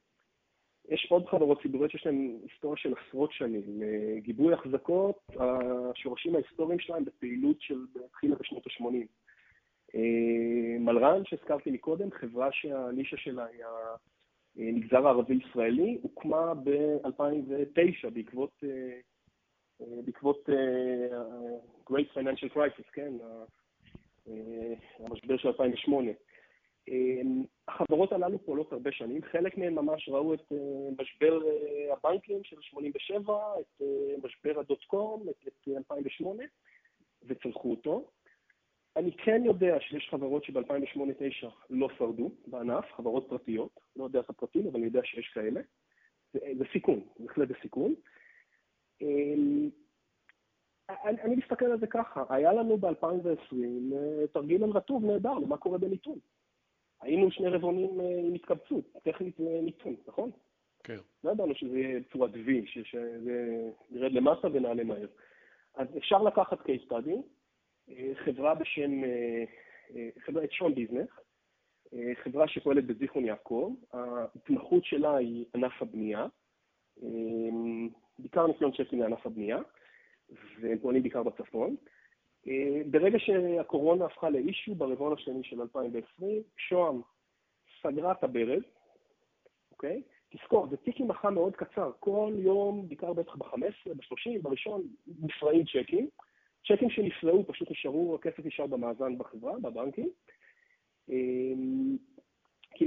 יש 0.89 1.07
עוד 1.11 1.27
חברות 1.27 1.63
ציבוריות 1.63 1.91
שיש 1.91 2.07
להן 2.07 2.39
היסטוריה 2.43 2.77
של 2.77 2.95
עשרות 2.95 3.33
שנים. 3.33 3.83
אה, 3.83 4.21
גיבוי 4.21 4.55
החזקות, 4.55 5.31
השורשים 5.37 6.35
ההיסטוריים 6.35 6.79
שלהם 6.79 7.05
בפעילות 7.05 7.57
של, 7.61 7.79
התחילה 8.05 8.37
בשנות 8.37 8.67
ה-80. 8.67 9.07
אה, 9.95 10.79
מלר"ן, 10.79 11.25
שהזכרתי 11.25 11.71
מקודם, 11.71 12.11
חברה 12.11 12.49
שהנישה 12.53 13.17
שלה 13.17 13.45
היא 13.45 13.65
המגזר 14.57 15.07
הערבי-ישראלי, 15.07 15.99
הוקמה 16.03 16.55
ב-2009 16.55 18.11
בעקבות, 18.13 18.51
אה, 18.65 18.69
אה, 18.69 19.01
בעקבות 20.05 20.49
Great 21.91 22.19
Financial 22.19 22.57
Crisis, 22.57 22.91
כן, 22.93 23.13
המשבר 24.99 25.37
של 25.37 25.49
2008. 25.49 26.11
החברות 27.69 28.13
הללו 28.13 28.39
פועלות 28.39 28.73
הרבה 28.73 28.93
שנים, 28.93 29.23
חלק 29.23 29.59
מהן 29.59 29.75
ממש 29.75 30.09
ראו 30.09 30.35
את 30.35 30.53
משבר 30.99 31.41
הבנקים 31.93 32.45
של 32.45 32.57
87, 32.61 33.39
את 33.61 33.83
משבר 34.25 34.61
הדוט 34.61 34.85
קום, 34.85 35.27
את 35.29 35.69
2008, 35.69 36.43
וצלחו 37.23 37.71
אותו. 37.71 38.11
אני 38.97 39.13
כן 39.13 39.43
יודע 39.45 39.77
שיש 39.81 40.09
חברות 40.11 40.45
שב-2008-2009 40.45 41.47
לא 41.71 41.89
שרדו 41.99 42.31
בענף, 42.47 42.85
חברות 42.97 43.27
פרטיות, 43.29 43.81
לא 43.97 44.05
יודע 44.05 44.21
את 44.21 44.31
הפרטים, 44.31 44.67
אבל 44.67 44.77
אני 44.77 44.87
יודע 44.87 45.01
שיש 45.05 45.29
כאלה. 45.35 45.61
זה, 46.33 46.39
זה 46.59 46.65
סיכון, 46.73 47.01
בהחלט 47.19 47.49
זה 47.49 47.55
סיכון. 47.63 47.95
אמ, 49.03 49.71
אני, 50.89 51.23
אני 51.23 51.37
מסתכל 51.37 51.65
על 51.65 51.81
זה 51.81 51.87
ככה, 51.87 52.25
היה 52.29 52.53
לנו 52.53 52.77
ב-2020 52.77 53.57
אה, 53.95 54.27
תרגיל 54.33 54.65
רטוב 54.65 55.05
נהדר 55.05 55.35
למה 55.35 55.57
קורה 55.57 55.79
במיתון. 55.79 56.19
היינו 57.01 57.31
שני 57.31 57.49
רבעונים 57.49 58.01
אה, 58.01 58.21
עם 58.27 58.35
התקבצות, 58.35 58.85
טכנית 59.03 59.37
זה 59.39 59.61
מיתון, 59.63 59.95
נכון? 60.07 60.31
כן. 60.85 60.99
לא 61.25 61.31
ידענו 61.31 61.55
שזה 61.55 61.79
יהיה 61.79 62.01
בצורת 62.01 62.31
V, 62.35 62.49
שזה 62.67 63.61
ירד 63.91 64.13
למטה 64.13 64.49
ונעלה 64.53 64.85
מהר. 64.85 65.09
אז 65.75 65.89
אפשר 65.97 66.23
לקחת 66.23 66.61
case 66.61 66.91
study, 66.91 67.17
חברה 68.25 68.55
בשם, 68.55 69.05
אה, 69.05 69.45
אה, 69.95 70.09
חברה 70.19 70.43
שון 70.51 70.75
ביזנס, 70.75 71.09
אה, 71.95 72.13
חברה 72.23 72.49
שפועלת 72.49 72.87
בזיכרון 72.87 73.25
יעקב, 73.25 73.75
ההתמחות 73.93 74.85
שלה 74.85 75.17
היא 75.17 75.45
ענף 75.55 75.83
הבנייה, 75.83 76.27
בעיקר 78.23 78.47
ניסיון 78.47 78.71
צ'קים 78.73 79.01
לענף 79.01 79.27
הבנייה, 79.27 79.59
והם 80.61 80.79
פועלים 80.79 81.03
בעיקר 81.03 81.23
בצפון. 81.23 81.77
ברגע 82.87 83.19
שהקורונה 83.19 84.05
הפכה 84.05 84.31
לאישו 84.31 84.75
ברבעון 84.75 85.13
השני 85.13 85.45
של 85.45 85.61
2020, 85.61 86.43
שוהם 86.57 87.01
סגרה 87.83 88.13
את 88.13 88.25
הברז, 88.25 88.63
אוקיי? 89.73 90.03
תזכור, 90.31 90.67
זה 90.71 90.77
טיק 90.77 91.01
עם 91.01 91.35
מאוד 91.35 91.57
קצר, 91.57 91.91
כל 92.01 92.33
יום, 92.37 92.89
בעיקר 92.89 93.13
בטח 93.13 93.37
ב-15, 93.37 93.95
ב-30, 93.95 94.43
בראשון, 94.43 94.83
נפרעים 95.23 95.65
צ'קים. 95.65 96.09
צ'קים 96.67 96.91
שנפלאו 96.91 97.47
פשוט 97.47 97.71
נשארו, 97.71 98.15
הכסף 98.15 98.45
נשאר 98.45 98.67
במאזן 98.67 99.19
בחברה, 99.19 99.53
בבנקים. 99.59 100.11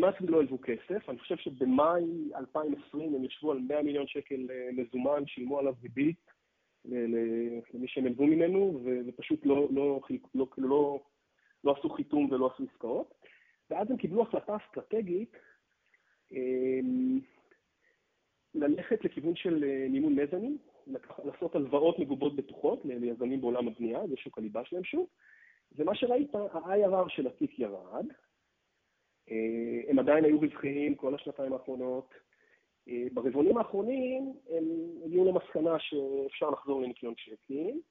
כמעט 0.05 0.21
ולא 0.21 0.39
הלוו 0.39 0.57
כסף, 0.61 1.09
אני 1.09 1.19
חושב 1.19 1.37
שבמאי 1.37 2.03
2020 2.35 3.15
הם 3.15 3.23
ישבו 3.23 3.51
על 3.51 3.57
100 3.57 3.81
מיליון 3.81 4.07
שקל 4.07 4.47
אה, 4.51 4.69
מזומן, 4.73 5.23
שילמו 5.27 5.59
עליו 5.59 5.73
ריבית 5.81 6.31
למי 7.73 7.87
שהם 7.87 8.05
הלוו 8.05 8.27
ממנו, 8.27 8.81
ופשוט 9.07 9.45
לא, 9.45 9.67
לא, 9.71 10.01
לא, 10.35 10.47
לא, 10.57 11.03
לא 11.63 11.75
עשו 11.79 11.89
חיתום 11.89 12.31
ולא 12.31 12.51
עשו 12.53 12.63
עסקאות. 12.71 13.13
ואז 13.69 13.91
הם 13.91 13.97
קיבלו 13.97 14.21
החלטה 14.21 14.57
אסטרטגית 14.57 15.35
אמ, 16.31 17.19
ללכת 18.55 19.05
לכיוון 19.05 19.35
של 19.35 19.65
מימון 19.89 20.15
מזנים, 20.15 20.57
לעשות 21.23 21.55
הלוואות 21.55 21.99
מגובות 21.99 22.35
בטוחות 22.35 22.85
ליזמים 22.85 23.41
בעולם 23.41 23.67
הבנייה, 23.67 24.07
זה 24.07 24.17
שוק 24.17 24.37
הליבה 24.37 24.65
שלהם 24.65 24.83
שוב, 24.83 25.07
ומה 25.75 25.95
שראית, 25.95 26.35
ה-IRR 26.35 27.09
של 27.09 27.27
התיק 27.27 27.59
ירד, 27.59 28.05
הם 29.87 29.99
עדיין 29.99 30.25
היו 30.25 30.39
רווחיים 30.39 30.95
כל 30.95 31.15
השנתיים 31.15 31.53
האחרונות, 31.53 32.13
ברבעונים 33.13 33.57
האחרונים 33.57 34.33
הם 34.49 34.63
הגיעו 35.05 35.25
למסקנה 35.25 35.79
שאפשר 35.79 36.49
לחזור 36.49 36.81
לניקיון 36.81 37.13
צ'קים, 37.13 37.81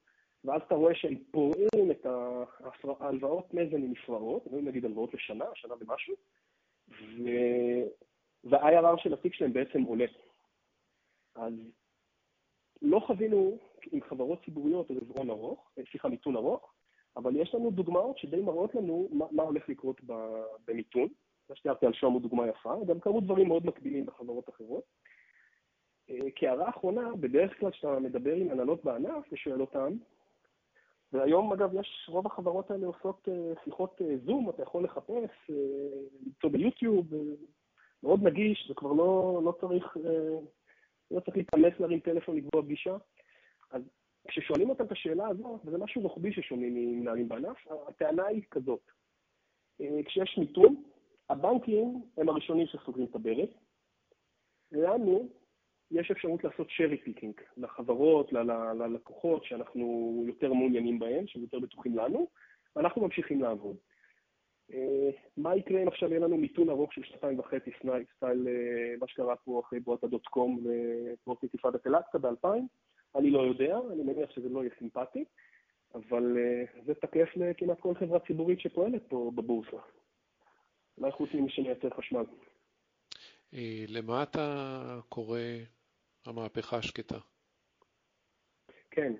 ואז 0.44 0.62
אתה 0.66 0.74
רואה 0.74 0.94
שהם 0.94 1.14
פורעים 1.30 1.90
את 1.90 2.06
ההלוואות 3.00 3.54
מזנים 3.54 3.90
נפרעות, 3.90 4.52
נגיד 4.52 4.84
הלוואות 4.84 5.14
לשנה, 5.14 5.44
שנה 5.54 5.74
ומשהו, 5.80 6.14
וה-IRR 8.44 9.02
של 9.02 9.14
התיק 9.14 9.34
שלהם 9.34 9.52
בעצם 9.52 9.82
עולה. 9.82 10.06
אז 11.34 11.52
לא 12.82 13.00
חווינו 13.06 13.58
עם 13.92 14.00
חברות 14.00 14.44
ציבוריות 14.44 14.90
רבעון 14.90 15.30
ארוך, 15.30 15.70
סליחה, 15.90 16.08
מיתון 16.08 16.36
ארוך, 16.36 16.74
אבל 17.16 17.36
יש 17.36 17.54
לנו 17.54 17.70
דוגמאות 17.70 18.18
שדי 18.18 18.40
מראות 18.40 18.74
לנו 18.74 19.08
מה, 19.12 19.26
מה 19.30 19.42
הולך 19.42 19.68
לקרות 19.68 20.00
במיתון. 20.64 21.08
מה 21.50 21.56
שתיארתי 21.56 21.86
על 21.86 21.92
שוהם 21.92 22.12
הוא 22.12 22.22
דוגמה 22.22 22.48
יפה, 22.48 22.74
גם 22.86 23.00
קרו 23.00 23.20
דברים 23.20 23.48
מאוד 23.48 23.66
מקבילים 23.66 24.06
בחברות 24.06 24.48
אחרות. 24.48 24.84
כהערה 26.36 26.68
אחרונה, 26.68 27.16
בדרך 27.20 27.60
כלל 27.60 27.70
כשאתה 27.70 27.98
מדבר 28.00 28.34
עם 28.34 28.50
הנהלות 28.50 28.84
בענף 28.84 29.24
ושואל 29.32 29.60
אותם, 29.60 29.96
והיום 31.12 31.52
אגב 31.52 31.74
יש, 31.74 32.06
רוב 32.08 32.26
החברות 32.26 32.70
האלה 32.70 32.86
עושות 32.86 33.28
שיחות 33.64 34.00
זום, 34.24 34.50
אתה 34.50 34.62
יכול 34.62 34.84
לחפש, 34.84 35.50
למצוא 36.26 36.50
ביוטיוב, 36.50 37.06
מאוד 38.02 38.22
נגיש, 38.22 38.64
זה 38.68 38.74
כבר 38.74 38.92
לא, 38.92 39.40
לא 39.44 39.52
צריך, 39.60 39.96
לא 41.10 41.20
צריך 41.20 41.36
להתאמץ 41.36 41.72
להרים 41.80 42.00
טלפון 42.00 42.36
לקבוע 42.36 42.62
פגישה. 42.62 42.96
אז 43.70 43.82
כששואלים 44.28 44.70
אותם 44.70 44.84
את 44.84 44.92
השאלה 44.92 45.28
הזאת, 45.28 45.60
וזה 45.64 45.78
משהו 45.78 46.02
רוחבי 46.02 46.32
ששומעים 46.32 46.74
ממנהלים 46.74 47.28
בענף, 47.28 47.66
הטענה 47.88 48.26
היא 48.26 48.42
כזאת, 48.50 48.90
כשיש 50.04 50.38
מיתון, 50.38 50.82
הבנקים 51.30 52.02
הם 52.16 52.28
הראשונים 52.28 52.66
שסוגרים 52.66 53.06
את 53.10 53.14
הברז, 53.14 53.48
לנו 54.72 55.28
יש 55.90 56.10
אפשרות 56.10 56.44
לעשות 56.44 56.66
cherry 56.70 56.96
picking 56.96 57.40
לחברות, 57.56 58.32
ללקוחות 58.78 59.44
שאנחנו 59.44 60.24
יותר 60.26 60.52
מעוניינים 60.52 60.98
בהם, 60.98 61.26
שהם 61.26 61.42
יותר 61.42 61.58
בטוחים 61.58 61.96
לנו, 61.96 62.26
ואנחנו 62.76 63.02
ממשיכים 63.02 63.42
לעבוד. 63.42 63.76
מה 65.36 65.56
יקרה 65.56 65.82
אם 65.82 65.88
עכשיו 65.88 66.10
יהיה 66.10 66.20
לנו 66.20 66.36
מיתון 66.36 66.70
ארוך 66.70 66.92
של 66.92 67.02
שנתיים 67.04 67.38
וחצי, 67.38 67.70
סטייל 68.16 68.48
מה 69.00 69.08
שקרה 69.08 69.36
פה 69.36 69.60
אחרי 69.60 69.80
בועת 69.80 70.04
ה 70.04 70.10
dot 70.10 70.26
com 70.26 70.60
ופרוץ 70.64 71.38
אינתיפאדת 71.42 71.86
אל-אקצא 71.86 72.18
ב-2000? 72.18 72.48
אני 73.16 73.30
לא 73.30 73.40
יודע, 73.40 73.78
אני 73.92 74.02
מניח 74.02 74.30
שזה 74.30 74.48
לא 74.48 74.60
יהיה 74.60 74.74
סימפטי, 74.78 75.24
אבל 75.94 76.36
זה 76.86 76.94
תקף 76.94 77.28
לכמעט 77.36 77.80
כל 77.80 77.94
חברה 77.94 78.18
ציבורית 78.20 78.60
שפועלת 78.60 79.02
פה 79.08 79.30
בבורסה. 79.34 79.76
אולי 80.98 81.12
חוץ 81.12 81.30
ממי 81.34 81.50
שמייצר 81.50 81.90
חשמל. 81.90 82.24
למה 83.88 84.22
אתה 84.22 85.00
קורא 85.08 85.40
המהפכה 86.26 86.76
השקטה? 86.76 87.18
כן, 88.90 89.12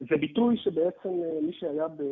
זה 0.00 0.16
ביטוי 0.20 0.56
שבעצם 0.56 1.08
מי 1.42 1.52
שהיה 1.52 1.88
ב... 1.88 2.02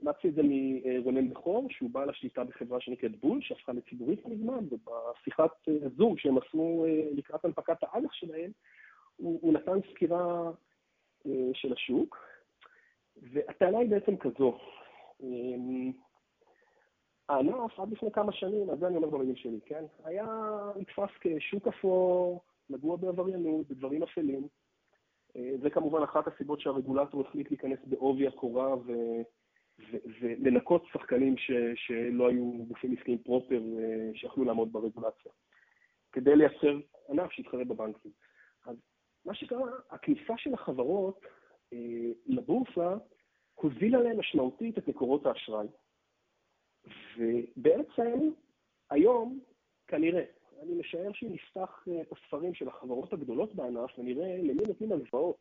למדתי 0.00 0.28
את 0.28 0.34
זה 0.34 0.42
מרונן 0.44 1.30
בכור, 1.30 1.66
שהוא 1.70 1.90
בעל 1.90 2.10
השליטה 2.10 2.44
בחברה 2.44 2.80
שנקראת 2.80 3.20
בול, 3.20 3.40
שהפכה 3.42 3.72
לציבורית 3.72 4.26
מזמן, 4.26 4.64
ובשיחת 4.70 5.68
זום 5.96 6.18
שהם 6.18 6.38
עשו 6.38 6.86
לקראת 7.12 7.44
הנפקת 7.44 7.76
האג"ח 7.82 8.12
שלהם, 8.12 8.50
הוא, 9.16 9.38
הוא 9.42 9.52
נתן 9.52 9.78
סקירה 9.92 10.50
של 11.54 11.72
השוק, 11.72 12.18
והטענה 13.16 13.78
היא 13.78 13.90
בעצם 13.90 14.16
כזו, 14.16 14.58
הענף 17.28 17.80
עד 17.80 17.92
לפני 17.92 18.10
כמה 18.10 18.32
שנים, 18.32 18.70
אז 18.70 18.78
זה 18.78 18.86
אני 18.86 18.96
אומר 18.96 19.08
במילים 19.08 19.36
שלי, 19.36 19.60
כן? 19.66 19.84
היה 20.04 20.26
נתפס 20.76 21.10
כשוק 21.20 21.68
אפור, 21.68 22.40
נגוע 22.70 22.96
בעבריינות, 22.96 23.68
בדברים 23.68 24.02
אפלים. 24.02 24.48
זה 25.62 25.70
כמובן 25.70 26.02
אחת 26.02 26.26
הסיבות 26.26 26.60
שהרגולטור 26.60 27.20
החליט 27.20 27.50
להיכנס 27.50 27.78
בעובי 27.86 28.26
הקורה 28.26 28.76
ו... 28.76 28.92
ולנקות 30.20 30.84
שחקנים 30.92 31.36
ש... 31.36 31.50
שלא 31.74 32.28
היו 32.28 32.52
גופים 32.68 32.96
עסקיים 32.98 33.18
פרופר 33.18 33.62
שיכלו 34.14 34.44
לעמוד 34.44 34.72
ברגולציה, 34.72 35.32
כדי 36.12 36.36
לייצר 36.36 36.78
ענף 37.08 37.32
שיתחרה 37.32 37.64
בבנקים. 37.64 38.10
אז 38.66 38.76
מה 39.24 39.34
שקרה, 39.34 39.70
הכניסה 39.90 40.34
של 40.36 40.54
החברות 40.54 41.20
לבורסה 42.26 42.96
הוזילה 43.62 44.00
להם 44.00 44.18
משמעותית 44.18 44.78
את 44.78 44.88
מקורות 44.88 45.26
האשראי. 45.26 45.66
ובעצם 47.16 48.30
היום, 48.90 49.40
כנראה, 49.86 50.24
אני 50.62 50.74
משער 50.74 51.12
שאם 51.12 51.28
נפתח 51.32 51.84
את 52.00 52.12
הספרים 52.12 52.54
של 52.54 52.68
החברות 52.68 53.12
הגדולות 53.12 53.54
בענף 53.54 53.98
ונראה 53.98 54.36
למי 54.36 54.62
נותנים 54.66 54.92
הלוואות, 54.92 55.36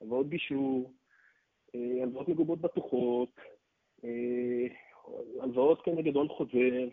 הלוואות 0.00 0.28
גישור, 0.28 0.92
הלוואות 1.74 2.28
מגובות 2.28 2.60
בטוחות, 2.60 3.30
הלוואות 5.40 5.82
כנגד 5.84 6.14
הון 6.14 6.28
חוזר, 6.28 6.88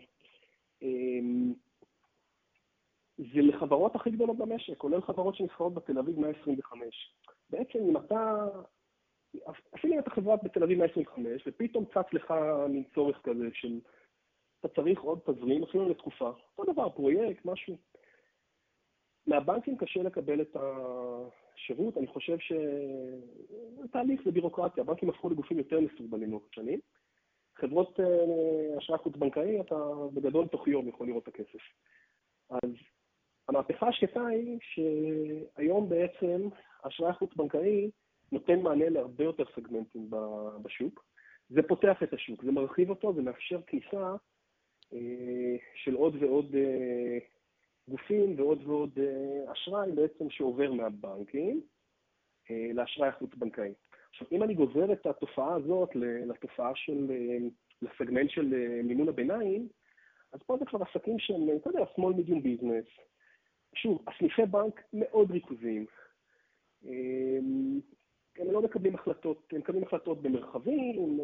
זה 3.18 3.40
לחברות 3.42 3.94
הכי 3.96 4.10
גדולות 4.10 4.36
במשק, 4.36 4.78
כולל 4.78 5.00
חברות 5.00 5.34
שנסחרות 5.34 5.74
בתל 5.74 5.98
אביב 5.98 6.18
125. 6.18 7.14
בעצם 7.50 7.78
אם 7.78 7.96
אתה 7.96 8.48
אפילו 9.74 9.94
אם 9.94 9.98
אתה 9.98 10.10
חברה 10.10 10.36
בתל 10.36 10.62
אביב 10.62 10.78
125, 10.78 11.42
ופתאום 11.46 11.84
צץ 11.84 12.12
לך 12.12 12.34
מין 12.68 12.84
צורך 12.94 13.20
כזה 13.22 13.48
של 13.52 13.80
אתה 14.60 14.68
צריך 14.68 15.00
עוד 15.00 15.18
תזרים, 15.18 15.62
אפילו 15.62 15.88
לתקופה. 15.88 16.30
אותו 16.58 16.72
דבר, 16.72 16.88
פרויקט, 16.90 17.44
משהו. 17.44 17.76
מהבנקים 19.26 19.76
קשה 19.76 20.02
לקבל 20.02 20.40
את 20.40 20.56
השירות, 20.56 21.98
אני 21.98 22.06
חושב 22.06 22.38
שזה 22.38 23.88
תהליך, 23.92 24.20
זה 24.24 24.30
בירוקרטיה. 24.30 24.82
הבנקים 24.82 25.10
הפכו 25.10 25.30
לגופים 25.30 25.58
יותר 25.58 25.80
מסורבלים 25.80 26.30
לאורך 26.30 26.54
שנים. 26.54 26.80
חברות 27.56 28.00
אשראי 28.78 28.98
חוץ-בנקאי, 28.98 29.60
אתה 29.60 29.76
בגדול 30.14 30.46
תוך 30.46 30.68
יום 30.68 30.88
יכול 30.88 31.06
לראות 31.06 31.22
את 31.22 31.28
הכסף. 31.28 31.60
אז 32.50 32.70
המהפכה 33.48 33.88
השקטה 33.88 34.26
היא 34.26 34.58
שהיום 34.60 35.88
בעצם 35.88 36.48
אשראי 36.82 37.12
חוץ-בנקאי 37.12 37.90
נותן 38.32 38.60
מענה 38.62 38.88
להרבה 38.88 39.24
יותר 39.24 39.44
סגמנטים 39.56 40.10
בשוק. 40.62 41.04
זה 41.48 41.62
פותח 41.62 42.02
את 42.02 42.12
השוק, 42.12 42.44
זה 42.44 42.52
מרחיב 42.52 42.90
אותו 42.90 43.16
ומאפשר 43.16 43.60
כניסה 43.66 44.14
של 45.74 45.94
עוד 45.94 46.22
ועוד 46.22 46.56
גופים 47.88 48.34
ועוד 48.36 48.66
ועוד 48.66 48.98
אשראי 49.52 49.92
בעצם 49.92 50.30
שעובר 50.30 50.72
מהבנקים 50.72 51.60
לאשראי 52.50 53.08
החוץ-בנקאי. 53.08 53.72
עכשיו, 54.10 54.26
אם 54.32 54.42
אני 54.42 54.54
גוזר 54.54 54.92
את 54.92 55.06
התופעה 55.06 55.54
הזאת 55.54 55.96
לתופעה 55.96 56.72
של, 56.74 57.12
לסגמנט 57.82 58.30
של 58.30 58.54
מימון 58.84 59.08
הביניים, 59.08 59.68
אז 60.32 60.40
פה 60.46 60.56
זה 60.58 60.64
כבר 60.66 60.82
עסקים 60.82 61.18
שהם, 61.18 61.56
אתה 61.56 61.70
יודע, 61.70 61.84
small 61.84 62.14
medium 62.20 62.42
business. 62.44 63.00
שוב, 63.74 64.04
הסניפי 64.06 64.46
בנק 64.46 64.82
מאוד 64.92 65.30
ריכוזיים. 65.30 65.86
הם 68.38 68.50
לא 68.50 68.62
מקבלים 68.62 68.94
החלטות, 68.94 69.42
הם 69.52 69.58
מקבלים 69.58 69.82
החלטות 69.82 70.22
במרחבים, 70.22 71.20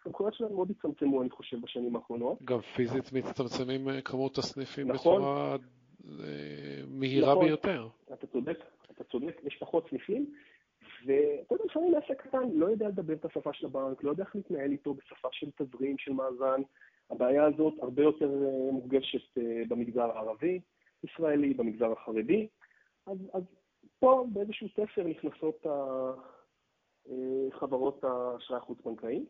הסמכויות 0.00 0.34
שלהם 0.34 0.52
מאוד 0.54 0.70
הצטמצמו, 0.70 1.22
אני 1.22 1.30
חושב, 1.30 1.56
בשנים 1.60 1.96
האחרונות. 1.96 2.42
גם 2.44 2.60
פיזית 2.60 3.12
מצטמצמים 3.12 3.88
כמות 4.04 4.38
הסניפים 4.38 4.88
נכון, 4.88 5.16
בצורה 5.16 5.56
מהירה 6.88 7.32
נכון, 7.32 7.46
ביותר. 7.46 7.88
אתה 8.12 8.26
צודק, 8.26 8.58
אתה 8.90 9.04
צודק, 9.04 9.40
יש 9.44 9.56
פחות 9.60 9.88
סניפים, 9.90 10.26
ואתה 11.06 11.54
יודע, 11.54 11.64
לפעמים 11.64 11.94
עסק 11.94 12.22
קטן 12.22 12.50
לא 12.54 12.66
יודע 12.66 12.88
לדבר 12.88 13.14
את 13.14 13.24
השפה 13.24 13.52
של 13.52 13.66
הבנק, 13.66 14.04
לא 14.04 14.10
יודע 14.10 14.24
איך 14.24 14.36
להתנהל 14.36 14.72
איתו 14.72 14.94
בשפה 14.94 15.28
של 15.32 15.50
תזרים, 15.56 15.98
של 15.98 16.12
מאזן. 16.12 16.62
הבעיה 17.10 17.44
הזאת 17.44 17.74
הרבה 17.82 18.02
יותר 18.02 18.30
מורגשת 18.72 19.38
במגזר 19.68 20.10
הערבי, 20.10 20.60
ישראלי, 21.04 21.54
במגזר 21.54 21.92
החרדי. 21.92 22.48
אז, 23.06 23.18
אז 23.32 23.42
פה 23.98 24.26
באיזשהו 24.32 24.68
ספר 24.68 25.04
נכנסות 25.04 25.66
חברות 27.50 28.04
האשראי 28.04 28.58
החוץ-בנקאי. 28.58 29.24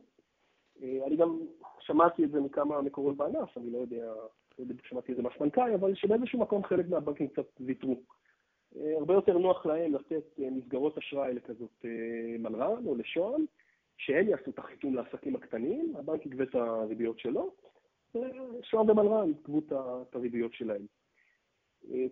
אני 0.82 1.16
גם 1.16 1.38
שמעתי 1.80 2.24
את 2.24 2.30
זה 2.30 2.40
מכמה 2.40 2.82
מקורות 2.82 3.16
בענף, 3.16 3.58
אני 3.58 3.70
לא 3.70 3.78
יודע, 3.78 4.12
שמעתי 4.82 5.12
את 5.12 5.16
זה 5.16 5.22
מהסמנכ"ל, 5.22 5.72
אבל 5.74 5.94
שבאיזשהו 5.94 6.38
מקום 6.38 6.64
חלק 6.64 6.88
מהבנקים 6.88 7.28
קצת 7.28 7.46
ויתרו. 7.60 7.96
הרבה 8.98 9.14
יותר 9.14 9.38
נוח 9.38 9.66
להם 9.66 9.94
לתת 9.94 10.38
מסגרות 10.38 10.98
אשראי 10.98 11.34
לכזאת 11.34 11.84
מלר"ן 12.38 12.86
או 12.86 12.94
לשוהם, 12.94 13.44
שהם 13.96 14.28
יעשו 14.28 14.50
את 14.50 14.58
החיתום 14.58 14.94
לעסקים 14.94 15.36
הקטנים, 15.36 15.96
הבנק 15.96 16.26
יגבה 16.26 16.44
את 16.44 16.54
הריביות 16.54 17.18
שלו, 17.18 17.50
שוהם 18.62 18.90
ומלרן 18.90 19.34
כתבו 19.34 19.58
את 19.58 20.14
הריביות 20.14 20.54
שלהם. 20.54 20.86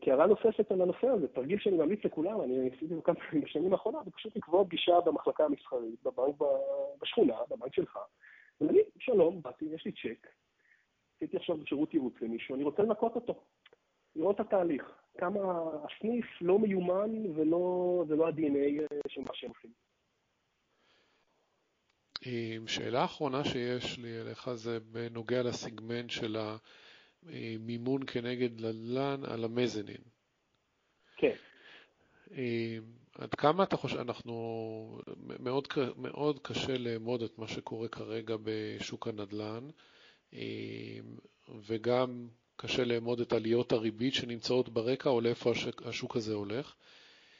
כי 0.00 0.10
הערה 0.10 0.26
נוספת 0.26 0.70
על 0.70 0.82
הנושא 0.82 1.06
הזה, 1.06 1.28
תרגיל 1.28 1.58
שאני 1.58 1.76
ממליץ 1.76 2.04
לכולם, 2.04 2.40
אני 2.42 2.70
עשיתי 2.76 2.94
אותו 2.94 3.02
כמה 3.02 3.40
בשנים 3.42 3.72
האחרונות, 3.72 4.04
זה 4.04 4.10
פשוט 4.10 4.36
לקבוע 4.36 4.64
פגישה 4.64 5.00
במחלקה 5.06 5.44
המסחרית, 5.44 6.02
בבנק 6.02 6.34
בשכונה, 7.02 7.36
בבנק 7.50 7.74
שלך, 7.74 7.98
ולהגיד, 8.60 8.84
שלום, 8.98 9.42
באתי, 9.42 9.64
יש 9.64 9.84
לי 9.84 9.92
צ'ק, 9.92 10.26
עשיתי 11.16 11.36
עכשיו 11.36 11.56
שירות 11.66 11.94
ייעוץ 11.94 12.14
למישהו, 12.20 12.54
אני 12.54 12.64
רוצה 12.64 12.82
לנקות 12.82 13.14
אותו, 13.14 13.44
לראות 14.16 14.40
את 14.40 14.40
התהליך, 14.40 14.92
כמה 15.18 15.40
הסניף 15.84 16.26
לא 16.40 16.58
מיומן 16.58 17.10
ולא, 17.34 18.04
ולא 18.08 18.28
ה-DNA 18.28 18.94
של 19.08 19.20
מה 19.20 19.34
שהם 19.34 19.50
עושים. 19.50 19.70
שאלה 22.66 23.04
אחרונה 23.04 23.44
שיש 23.44 23.98
לי 23.98 24.20
אליך 24.20 24.50
זה 24.54 24.80
בנוגע 24.80 25.42
לסגמנט 25.42 26.10
של 26.10 26.36
המימון 27.28 28.02
כנגד 28.06 28.60
נדל"ן 28.60 29.24
על 29.24 29.44
המזנין. 29.44 30.02
כן. 31.16 31.34
עד 33.14 33.34
כמה 33.34 33.62
אתה 33.62 33.76
חושב, 33.76 33.98
אנחנו, 33.98 35.00
מאוד, 35.16 35.68
מאוד 35.96 36.38
קשה 36.42 36.78
לאמוד 36.78 37.22
את 37.22 37.38
מה 37.38 37.48
שקורה 37.48 37.88
כרגע 37.88 38.36
בשוק 38.42 39.08
הנדל"ן, 39.08 39.68
וגם 41.66 42.28
קשה 42.56 42.84
לאמוד 42.84 43.20
את 43.20 43.32
עליות 43.32 43.72
הריבית 43.72 44.14
שנמצאות 44.14 44.68
ברקע 44.68 45.10
או 45.10 45.20
לאיפה 45.20 45.52
השוק 45.84 46.16
הזה 46.16 46.34
הולך. 46.34 46.74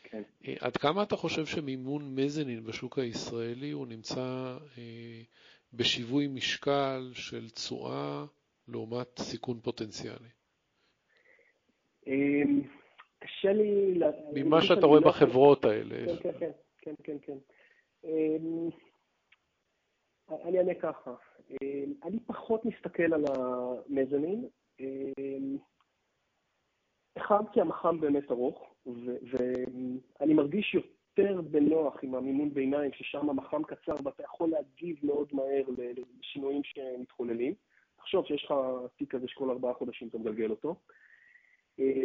כן. 0.02 0.22
עד 0.60 0.76
כמה 0.76 1.02
אתה 1.02 1.16
חושב 1.16 1.46
שמימון 1.46 2.14
מזנין 2.14 2.64
בשוק 2.64 2.98
הישראלי 2.98 3.70
הוא 3.70 3.86
נמצא 3.86 4.56
בשיווי 5.72 6.26
משקל 6.26 7.12
של 7.14 7.50
תשואה 7.50 8.24
לעומת 8.68 9.18
סיכון 9.18 9.60
פוטנציאלי? 9.60 10.28
קשה 13.18 13.52
לי... 13.52 14.00
ממה 14.34 14.62
שאתה 14.62 14.86
רואה 14.86 15.00
בחברות 15.00 15.64
האלה. 15.64 16.16
כן, 16.22 16.32
כן, 16.38 16.50
כן, 16.78 16.94
כן, 17.02 17.16
כן. 17.22 17.38
אני 20.30 20.58
אענה 20.58 20.74
ככה, 20.74 21.14
אני 22.04 22.20
פחות 22.26 22.64
מסתכל 22.64 23.14
על 23.14 23.24
המזנין, 23.28 24.48
אחד, 27.16 27.42
כי 27.52 27.60
המח"מ 27.60 28.00
באמת 28.00 28.30
ארוך, 28.30 28.74
ואני 29.30 30.34
מרגיש 30.34 30.74
יותר 30.74 31.42
בנוח 31.42 31.94
עם 32.02 32.14
המימון 32.14 32.54
ביניים, 32.54 32.92
ששם 32.92 33.30
המח"מ 33.30 33.62
קצר 33.62 33.94
ואתה 34.04 34.22
יכול 34.22 34.50
להגיב 34.50 34.96
מאוד 35.02 35.28
מהר 35.32 35.64
לשינויים 36.20 36.62
שמתחוללים. 36.64 37.54
תחשוב 38.00 38.26
שיש 38.26 38.44
לך 38.44 38.54
תיק 38.96 39.14
כזה 39.14 39.28
שכל 39.28 39.50
ארבעה 39.50 39.74
חודשים 39.74 40.08
אתה 40.08 40.18
מגלגל 40.18 40.50
אותו. 40.50 40.74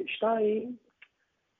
שתיים, 0.05 0.75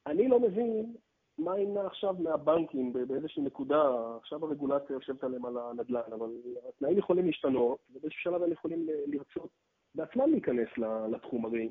אני 0.05 0.27
לא 0.27 0.39
מבין 0.39 0.95
מה 1.37 1.59
ימנע 1.59 1.85
עכשיו 1.85 2.15
מהבנקים 2.19 2.93
באיזושהי 2.93 3.43
נקודה, 3.43 3.83
עכשיו 4.17 4.45
הרגולציה 4.45 4.93
יושבת 4.93 5.23
עליהם 5.23 5.45
על 5.45 5.57
הנדל"ן, 5.57 6.13
אבל 6.13 6.29
התנאים 6.69 6.97
יכולים 6.97 7.25
להשתנות, 7.25 7.79
ובאיזשהו 7.89 8.21
שלב 8.21 8.43
הם 8.43 8.51
יכולים 8.51 8.87
לרצות 9.07 9.49
בעצמם 9.95 10.31
להיכנס 10.31 10.67
לתחום. 11.11 11.45
הרי 11.45 11.69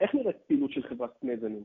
איך 0.00 0.14
נראית 0.14 0.36
פעילות 0.46 0.70
של 0.70 0.82
חברת 0.82 1.24
מזנין? 1.24 1.64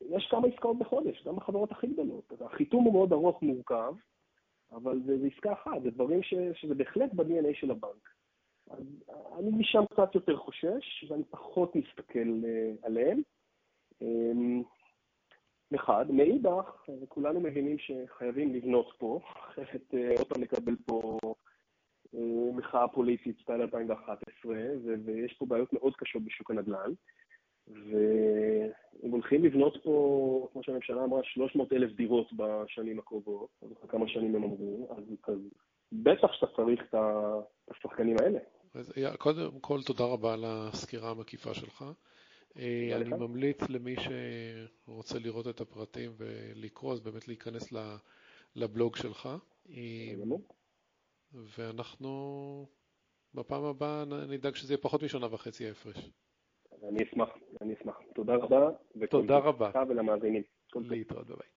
יש 0.00 0.28
כמה 0.30 0.48
עסקאות 0.48 0.78
בחודש, 0.78 1.24
גם 1.26 1.36
בחברות 1.36 1.72
הכי 1.72 1.86
גדולות. 1.86 2.32
החיתום 2.40 2.84
הוא 2.84 2.92
מאוד 2.92 3.12
ארוך, 3.12 3.42
מורכב, 3.42 3.94
אבל 4.72 5.00
זה, 5.06 5.18
זה 5.18 5.26
עסקה 5.34 5.52
אחת, 5.52 5.82
זה 5.82 5.90
דברים 5.90 6.22
ש, 6.22 6.34
שזה 6.54 6.74
בהחלט 6.74 7.14
ב-DNA 7.14 7.54
של 7.54 7.70
הבנק. 7.70 8.08
אני 9.38 9.50
משם 9.58 9.84
קצת 9.92 10.14
יותר 10.14 10.36
חושש, 10.36 11.04
ואני 11.08 11.24
פחות 11.24 11.76
מסתכל 11.76 12.28
uh, 12.42 12.86
עליהם. 12.86 13.22
Um, 14.02 14.64
אחד. 15.74 16.10
מאידך, 16.10 16.86
כולנו 17.08 17.40
מבינים 17.40 17.76
שחייבים 17.78 18.54
לבנות 18.54 18.94
פה, 18.98 19.20
אחרת 19.24 19.94
uh, 19.94 20.18
עוד 20.18 20.28
פעם 20.28 20.42
נקבל 20.42 20.76
פה 20.86 21.18
uh, 22.14 22.18
מחאה 22.52 22.88
פוליטית 22.88 23.40
סטייל 23.42 23.60
2011, 23.60 24.56
ויש 25.04 25.32
פה 25.38 25.46
בעיות 25.46 25.72
מאוד 25.72 25.96
קשות 25.96 26.22
בשוק 26.24 26.50
הנדל"ן. 26.50 26.92
והם 27.68 29.10
הולכים 29.10 29.44
לבנות 29.44 29.76
פה, 29.82 30.48
כמו 30.52 30.62
שהממשלה 30.62 31.04
אמרה, 31.04 31.20
300 31.24 31.72
אלף 31.72 31.92
דירות 31.92 32.32
בשנים 32.36 32.98
הקרובות, 32.98 33.48
כמה 33.88 34.08
שנים 34.08 34.34
הם 34.34 34.42
אמרו, 34.42 34.88
אז, 34.98 35.04
אז 35.28 35.38
בטח 35.92 36.32
שאתה 36.32 36.46
צריך 36.56 36.82
את 36.88 36.94
השחקנים 37.70 38.16
האלה. 38.22 38.38
אז 38.74 38.92
קודם 39.18 39.60
כל, 39.60 39.82
תודה 39.82 40.04
רבה 40.04 40.32
על 40.34 40.44
הסקירה 40.46 41.10
המקיפה 41.10 41.54
שלך. 41.54 41.84
אני 42.56 43.10
ממליץ 43.10 43.58
למי 43.68 43.94
שרוצה 44.86 45.18
לראות 45.18 45.48
את 45.48 45.60
הפרטים 45.60 46.12
ולקרוא, 46.16 46.92
אז 46.92 47.00
באמת 47.00 47.28
להיכנס 47.28 47.72
לבלוג 48.56 48.96
שלך. 48.96 49.28
ואנחנו 51.32 52.66
בפעם 53.34 53.64
הבאה 53.64 54.04
נדאג 54.04 54.54
שזה 54.54 54.72
יהיה 54.72 54.82
פחות 54.82 55.02
משנה 55.02 55.34
וחצי 55.34 55.66
ההפרש. 55.68 56.10
אני 56.82 57.04
אשמח, 57.04 57.28
אני 57.60 57.74
אשמח. 57.74 57.98
תודה 58.14 58.34
רבה. 58.34 58.70
תודה 59.10 59.38
רבה. 59.38 59.70
ולמאזינים. 59.88 60.42
להתראות, 60.74 61.26
ביי. 61.26 61.48